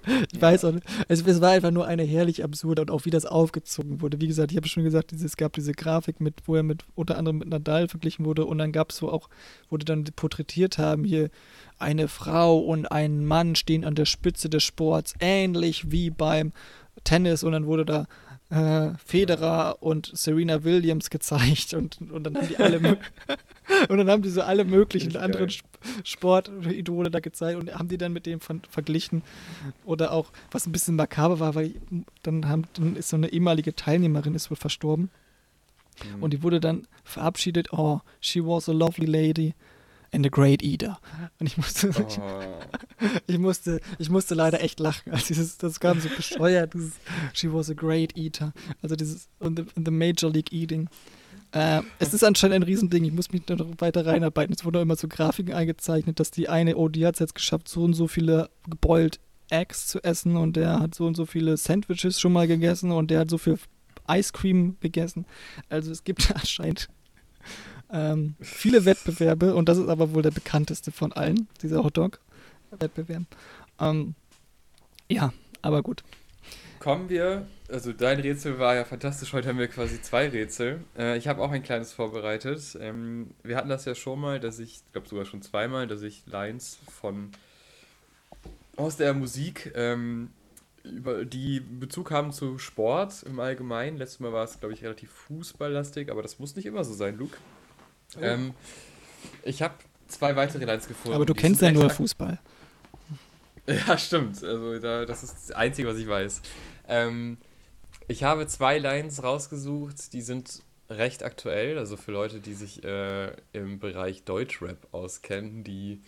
[0.07, 0.43] Ich ja.
[0.43, 0.87] weiß auch nicht.
[1.09, 4.21] Also, es war einfach nur eine herrlich absurde und auch wie das aufgezogen wurde.
[4.21, 7.19] Wie gesagt, ich habe schon gesagt, es gab diese Grafik, mit, wo er mit unter
[7.19, 9.29] anderem mit Nadal verglichen wurde und dann gab es so auch,
[9.71, 11.31] die dann porträtiert haben, hier
[11.79, 16.53] eine Frau und ein Mann stehen an der Spitze des Sports, ähnlich wie beim
[17.05, 18.07] Tennis und dann wurde da
[18.53, 22.79] äh, Federer und Serena Williams gezeigt und, und dann haben die alle
[23.89, 25.51] und dann haben die so alle möglichen anderen
[26.05, 29.23] Sportidole da gezeigt und haben die dann mit dem verglichen
[29.87, 31.75] oder auch was ein bisschen makaber war, weil
[32.23, 35.09] dann, haben, dann ist so eine ehemalige Teilnehmerin ist wohl verstorben
[36.05, 36.23] mhm.
[36.23, 37.73] und die wurde dann verabschiedet.
[37.73, 39.55] Oh, she was a lovely lady
[40.13, 40.99] and the Great Eater.
[41.39, 43.07] Und ich musste, Oh.
[43.27, 46.93] ich musste, ich musste leider echt lachen, als dieses, das kam so bescheuert, dieses
[47.33, 48.53] She was a Great Eater.
[48.83, 50.89] Also dieses in the, in the Major League Eating.
[51.53, 53.05] Äh, es ist anscheinend ein Riesending.
[53.05, 54.55] Ich muss mich da noch weiter reinarbeiten.
[54.55, 57.35] Es wurden auch immer so Grafiken eingezeichnet, dass die eine, oh, die hat es jetzt
[57.35, 61.27] geschafft, so und so viele geboiled Eggs zu essen und der hat so und so
[61.27, 63.59] viele Sandwiches schon mal gegessen und der hat so viel
[64.09, 65.27] Ice Cream gegessen.
[65.69, 66.89] Also es gibt anscheinend
[67.93, 73.24] ähm, viele Wettbewerbe und das ist aber wohl der bekannteste von allen, dieser Hotdog-Wettbewerb.
[73.80, 74.14] Ähm,
[75.09, 76.03] ja, aber gut.
[76.78, 80.80] Kommen wir, also dein Rätsel war ja fantastisch, heute haben wir quasi zwei Rätsel.
[80.99, 82.76] Äh, ich habe auch ein kleines vorbereitet.
[82.80, 86.03] Ähm, wir hatten das ja schon mal, dass ich, ich glaube sogar schon zweimal, dass
[86.03, 87.30] ich Lines von
[88.76, 90.30] aus der Musik, ähm,
[90.82, 93.97] über, die Bezug haben zu Sport im Allgemeinen.
[93.97, 97.16] Letztes Mal war es, glaube ich, relativ fußballlastig, aber das muss nicht immer so sein,
[97.16, 97.36] Luke.
[98.21, 98.55] Ähm,
[99.45, 99.75] ich habe
[100.09, 101.15] zwei weitere Lines gefunden.
[101.15, 102.39] Aber du kennst ja nur Fußball.
[103.65, 104.43] Ja, stimmt.
[104.43, 106.43] Also da, das ist das Einzige, was ich weiß.
[106.89, 107.39] Ähm,
[108.09, 111.79] ich habe zwei Lines rausgesucht, die sind recht aktuell.
[111.79, 116.03] Also für Leute, die sich äh, im Bereich Deutschrap auskennen, die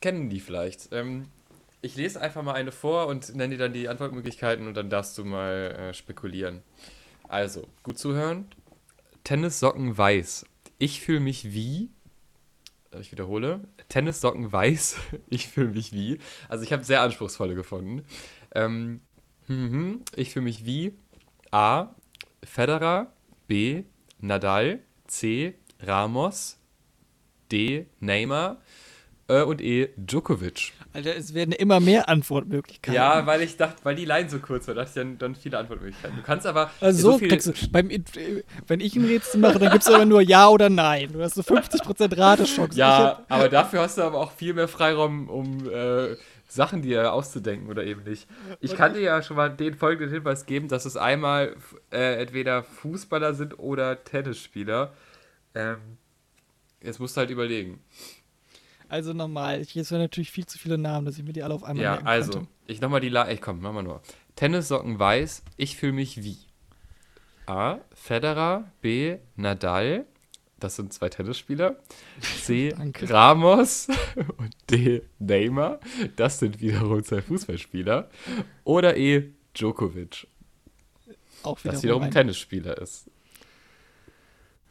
[0.00, 0.92] kennen die vielleicht.
[0.92, 1.28] Ähm,
[1.80, 5.16] ich lese einfach mal eine vor und nenne dir dann die Antwortmöglichkeiten und dann darfst
[5.18, 6.62] du mal äh, spekulieren.
[7.28, 8.46] Also, gut zuhören.
[9.22, 10.46] Tennissocken weiß.
[10.78, 11.90] Ich fühle mich wie.
[12.92, 13.60] Äh, Ich wiederhole.
[13.88, 14.96] Tennissocken weiß.
[15.28, 16.18] Ich fühle mich wie.
[16.48, 18.04] Also, ich habe sehr anspruchsvolle gefunden.
[18.54, 19.00] Ähm,
[19.48, 20.94] mhm, ich fühle mich wie.
[21.50, 21.94] A.
[22.42, 23.12] Federer.
[23.46, 23.84] B.
[24.20, 24.80] Nadal.
[25.06, 25.54] C.
[25.80, 26.58] Ramos.
[27.52, 27.86] D.
[28.00, 28.60] Neymar.
[29.28, 29.90] Äh, und E.
[29.96, 30.72] Djokovic.
[30.94, 32.94] Alter, es werden immer mehr Antwortmöglichkeiten.
[32.94, 35.58] Ja, weil ich dachte, weil die Line so kurz war, dachte ich dann, dann viele
[35.58, 36.16] Antwortmöglichkeiten.
[36.16, 37.90] Du kannst aber Also so, viel- kriegst du, beim,
[38.68, 41.12] wenn ich ein Rätsel mache, dann gibt es aber nur Ja oder Nein.
[41.12, 42.78] Du hast so 50% Ratechance.
[42.78, 46.16] Ja, aber dafür hast du aber auch viel mehr Freiraum, um äh,
[46.46, 48.28] Sachen dir auszudenken oder eben nicht.
[48.60, 51.56] Ich kann dir ja schon mal den folgenden Hinweis geben, dass es einmal
[51.92, 54.92] äh, entweder Fußballer sind oder Tennisspieler.
[55.56, 55.78] Ähm,
[56.80, 57.80] jetzt musst du halt überlegen.
[58.88, 61.64] Also nochmal, ich jetzt natürlich viel zu viele Namen, dass ich mir die alle auf
[61.64, 62.48] einmal Ja, also, konnte.
[62.66, 63.24] ich nochmal die La.
[63.26, 64.02] Ey, komm, mach mal nur.
[64.36, 66.36] Tennissocken weiß, ich fühle mich wie.
[67.46, 67.78] A.
[67.94, 68.70] Federer.
[68.80, 69.18] B.
[69.36, 70.06] Nadal.
[70.60, 71.76] Das sind zwei Tennisspieler.
[72.42, 72.68] C.
[72.76, 73.08] Danke.
[73.10, 73.88] Ramos.
[74.38, 75.02] Und D.
[75.18, 75.78] Neymar.
[76.16, 78.08] Das sind wiederum zwei Fußballspieler.
[78.64, 79.30] Oder E.
[79.54, 80.26] Djokovic.
[81.42, 83.10] Auch Das wiederum ein ein- Tennisspieler ist.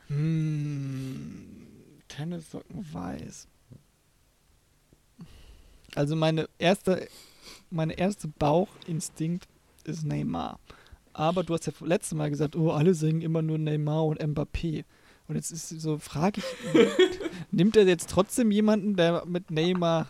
[0.08, 1.68] Hm,
[2.08, 3.48] Tennissocken weiß.
[5.96, 7.08] Also meine erste,
[7.70, 9.48] meine erste Bauchinstinkt
[9.84, 10.60] ist Neymar.
[11.14, 14.86] Aber du hast ja letztes Mal gesagt, oh, alle singen immer nur Neymar und Mbappé.
[15.28, 16.74] Und jetzt ist so, frage ich,
[17.52, 20.08] nimmt er jetzt trotzdem jemanden, der mit Neymar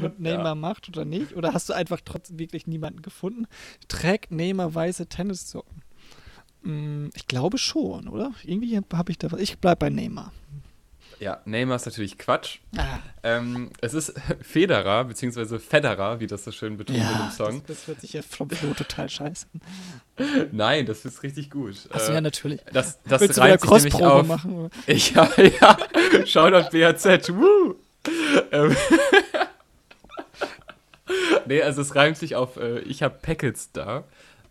[0.00, 1.34] mit Neymar macht oder nicht?
[1.36, 3.46] Oder hast du einfach trotzdem wirklich niemanden gefunden?
[3.88, 5.82] Trägt Neymar weiße Tennissocken?
[6.62, 8.32] Hm, ich glaube schon, oder?
[8.44, 9.40] Irgendwie habe ich da was.
[9.40, 10.32] Ich bleib bei Neymar.
[11.18, 12.58] Ja, Neymar ist natürlich Quatsch.
[12.76, 14.12] Ah, Ähm, es ist
[14.42, 17.62] Federer, beziehungsweise Federer, wie das so schön betont wird ja, im Song.
[17.66, 19.46] das, das hört sich ja vom Flo total scheiße.
[20.52, 21.88] Nein, das ist richtig gut.
[21.90, 22.60] Achso, Äh, ja, natürlich.
[22.72, 24.26] Das, das Willst du reimt sich nämlich Crossprobe auf.
[24.26, 24.70] machen?
[24.86, 25.28] Ich, ja,
[25.60, 25.78] ja.
[26.26, 27.30] Shoutout BHZ.
[27.30, 27.76] Woo!
[28.52, 28.76] Ähm.
[31.46, 34.04] nee, also es reimt sich auf, äh, ich habe Packets da.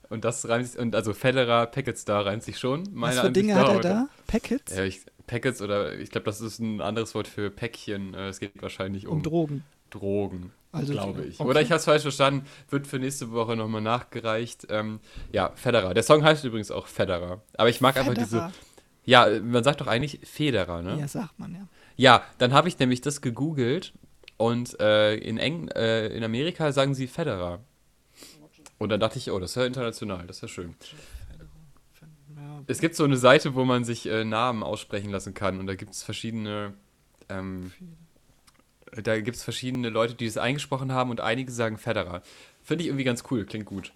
[0.10, 2.88] Und das reimt sich, und also Federer, Packets da reimt sich schon.
[2.94, 4.08] Was für Dinge hat er da?
[4.28, 4.76] Packets?
[4.76, 8.14] Ja, ich, Packets oder ich glaube, das ist ein anderes Wort für Päckchen.
[8.14, 9.64] Äh, Es geht wahrscheinlich um, um Drogen.
[9.90, 11.40] Drogen, Also, glaube ich.
[11.40, 11.50] okay.
[11.50, 14.68] Oder ich habe es falsch verstanden, wird für nächste Woche nochmal nachgereicht.
[14.70, 15.00] Ähm,
[15.32, 15.94] ja, Federer.
[15.94, 17.42] Der Song heißt übrigens auch Federer.
[17.54, 18.38] Aber ich mag einfach diese.
[18.38, 18.52] Federer.
[19.06, 20.98] Ja, man sagt doch eigentlich Federer, ne?
[21.00, 21.68] Ja, sagt man ja.
[21.96, 23.94] Ja, dann habe ich nämlich das gegoogelt
[24.38, 27.60] und äh, in, Eng äh, in Amerika sagen sie Federer.
[28.80, 30.76] Und dann dachte ich, oh, das ist ja international, das ist ja schön.
[32.68, 35.76] Es gibt so eine Seite, wo man sich äh, Namen aussprechen lassen kann und da
[35.76, 36.74] gibt es verschiedene,
[37.30, 37.72] ähm,
[38.92, 42.22] da gibt es verschiedene Leute, die es eingesprochen haben und einige sagen Federer.
[42.64, 43.92] Finde ich irgendwie ganz cool, klingt gut.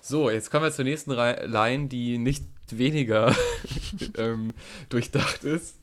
[0.00, 3.34] So, jetzt kommen wir zur nächsten Rei- Line, die nicht weniger
[4.18, 4.52] ähm,
[4.88, 5.76] durchdacht ist.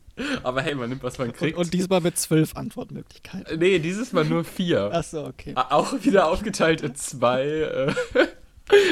[0.43, 1.57] Aber hey, man nimmt, was man Und, kriegt.
[1.57, 3.57] und diesmal mit zwölf Antwortmöglichkeiten.
[3.57, 4.91] Nee, dieses Mal nur vier.
[4.93, 5.53] Achso, okay.
[5.55, 7.93] Auch wieder aufgeteilt in zwei, äh,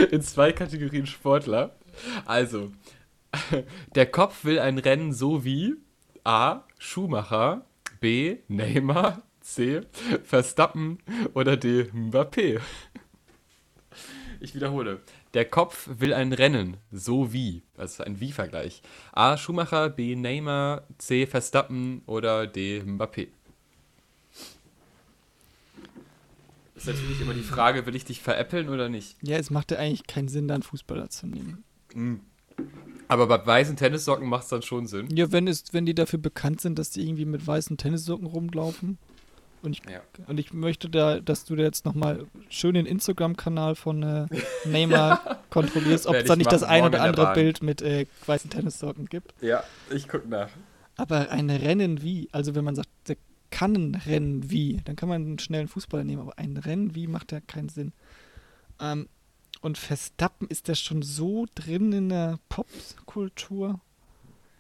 [0.12, 1.76] in zwei Kategorien Sportler.
[2.26, 2.72] Also,
[3.96, 5.76] der Kopf will ein Rennen so wie
[6.24, 6.64] A.
[6.78, 7.66] Schumacher,
[8.00, 8.38] B.
[8.48, 9.82] Neymar, C.
[10.24, 11.00] Verstappen
[11.34, 11.84] oder D.
[11.94, 12.60] Mbappé.
[14.40, 15.02] Ich wiederhole.
[15.34, 17.64] Der Kopf will ein Rennen, so wie.
[17.78, 18.82] Also ein Wie-Vergleich.
[19.14, 19.38] A.
[19.38, 20.16] Schumacher, B.
[20.16, 21.28] Neymar, C.
[21.28, 22.82] Verstappen oder D.
[22.82, 23.28] Mbappé.
[26.76, 29.16] Ist natürlich immer die Frage, will ich dich veräppeln oder nicht?
[29.22, 31.64] Ja, es macht ja eigentlich keinen Sinn, da einen Fußballer zu nehmen.
[31.94, 32.22] Mhm.
[33.12, 35.08] Aber bei weißen Tennissocken macht es dann schon Sinn.
[35.14, 38.98] Ja, wenn, es, wenn die dafür bekannt sind, dass die irgendwie mit weißen Tennissocken rumlaufen.
[39.62, 40.00] Und ich, Ja.
[40.28, 44.28] und ich möchte da, dass du da jetzt nochmal schön den Instagram-Kanal von äh,
[44.66, 47.34] Neymar kontrollierst, ob es da ich nicht das ein oder andere.
[47.34, 49.34] Bild mit äh, weißen Tennissocken gibt.
[49.42, 49.62] Ja,
[49.94, 50.50] ich guck nach.
[50.96, 53.18] Aber ein Rennen wie, also wenn man sagt, der
[53.50, 57.08] kann ein Rennen wie, dann kann man einen schnellen Fußballer nehmen, aber ein Rennen wie
[57.08, 57.92] macht ja keinen Sinn.
[58.80, 59.10] Ähm,
[59.62, 63.80] und Verstappen ist der schon so drin in der Popkultur,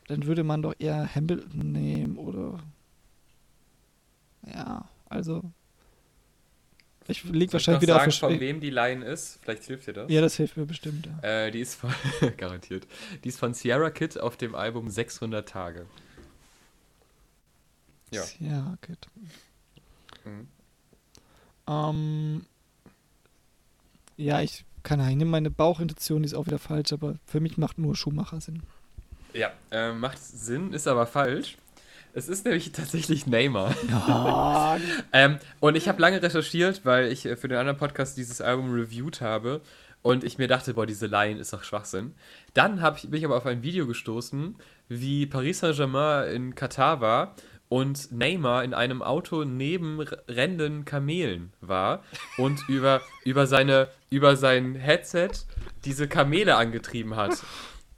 [0.08, 2.60] dann würde man doch eher Hamilton nehmen oder
[4.46, 5.44] ja, also
[7.08, 9.40] ich lieg Soll ich wahrscheinlich wieder sagen, auf von wem die Line ist?
[9.42, 10.12] Vielleicht hilft dir das.
[10.12, 11.10] Ja, das hilft mir bestimmt.
[11.24, 11.46] Ja.
[11.46, 11.94] Äh, die ist von,
[12.38, 12.88] garantiert.
[13.24, 15.88] Die ist von Sierra Kid auf dem Album 600 Tage.
[18.12, 18.24] Ja.
[18.40, 19.08] Ja, gut.
[20.26, 20.48] Mhm.
[21.68, 22.46] Ähm,
[24.18, 27.40] ja, ich keine Ahnung, ich nehme meine Bauchintuition, die ist auch wieder falsch, aber für
[27.40, 28.64] mich macht nur Schumacher Sinn.
[29.34, 31.58] Ja, äh, macht Sinn, ist aber falsch.
[32.14, 33.74] Es ist nämlich tatsächlich Neymar.
[33.90, 34.78] Ja,
[35.14, 38.74] Ähm, und ich habe lange recherchiert, weil ich äh, für den anderen Podcast dieses Album
[38.74, 39.62] reviewed habe.
[40.04, 42.16] Und ich mir dachte, boah, diese Line ist doch Schwachsinn.
[42.56, 44.56] Dann hab ich, bin ich aber auf ein Video gestoßen,
[44.90, 47.36] wie Paris Saint-Germain in Katar war
[47.70, 52.04] und Neymar in einem Auto neben rennenden Kamelen war
[52.38, 55.32] und über, über, seine, über sein Headset
[55.86, 57.44] diese Kamele angetrieben hat.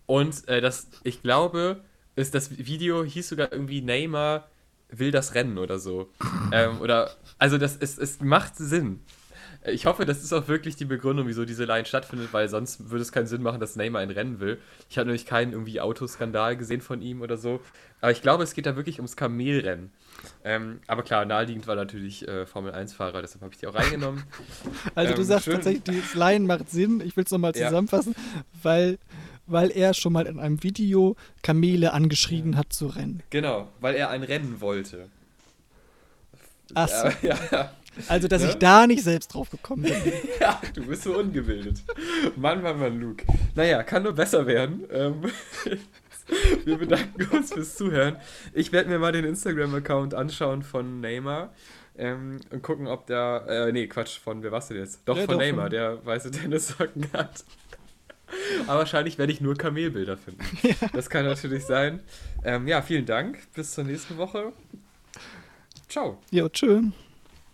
[0.05, 1.83] Und äh, das, ich glaube,
[2.15, 4.47] ist das Video hieß sogar irgendwie Neymar
[4.89, 6.09] will das Rennen oder so.
[6.51, 8.99] ähm, oder, also das ist, es macht Sinn.
[9.65, 13.01] Ich hoffe, das ist auch wirklich die Begründung, wieso diese Line stattfindet, weil sonst würde
[13.01, 14.59] es keinen Sinn machen, dass Neymar ein Rennen will.
[14.89, 17.61] Ich habe nämlich keinen irgendwie Autoskandal gesehen von ihm oder so.
[18.01, 19.91] Aber ich glaube, es geht da wirklich ums Kamelrennen.
[20.43, 24.23] Ähm, aber klar, naheliegend war natürlich äh, Formel-1-Fahrer, deshalb habe ich die auch reingenommen.
[24.95, 25.53] also du Ähm, sagst schön.
[25.55, 27.01] tatsächlich, dieses Line macht Sinn.
[27.05, 27.67] Ich will es nochmal Ja.
[27.67, 28.15] zusammenfassen,
[28.61, 28.97] weil,
[29.47, 33.23] weil er schon mal in einem Video Kamele angeschrien hat zu rennen.
[33.29, 35.07] Genau, weil er ein Rennen wollte.
[36.75, 37.07] Ach so.
[37.27, 37.71] Ja, ja,
[38.07, 38.49] Also, dass Ne?
[38.49, 39.93] ich da nicht selbst drauf gekommen bin.
[40.39, 41.81] ja, du bist so ungebildet.
[42.35, 43.23] Mann, Mann, Mann, Luke.
[43.55, 44.83] Naja, kann nur besser werden.
[44.91, 45.23] Ähm,
[46.65, 48.17] wir bedanken uns fürs Zuhören.
[48.53, 51.53] Ich werde mir mal den Instagram-Account anschauen von Neymar.
[51.95, 53.45] Ähm, und gucken, ob der.
[53.47, 55.01] Äh, nee, Quatsch, von wer warst du jetzt?
[55.05, 57.43] Doch, Ja, von doch, Neymar, von- der weiße Tennissocken hat.
[58.65, 60.43] Aber wahrscheinlich werde ich nur Kamelbilder finden.
[60.93, 61.99] Das kann natürlich sein.
[62.43, 63.37] Ähm, ja, vielen Dank.
[63.53, 64.51] Bis zur nächsten Woche.
[65.87, 66.17] Ciao.
[66.31, 66.81] Jo, tschö.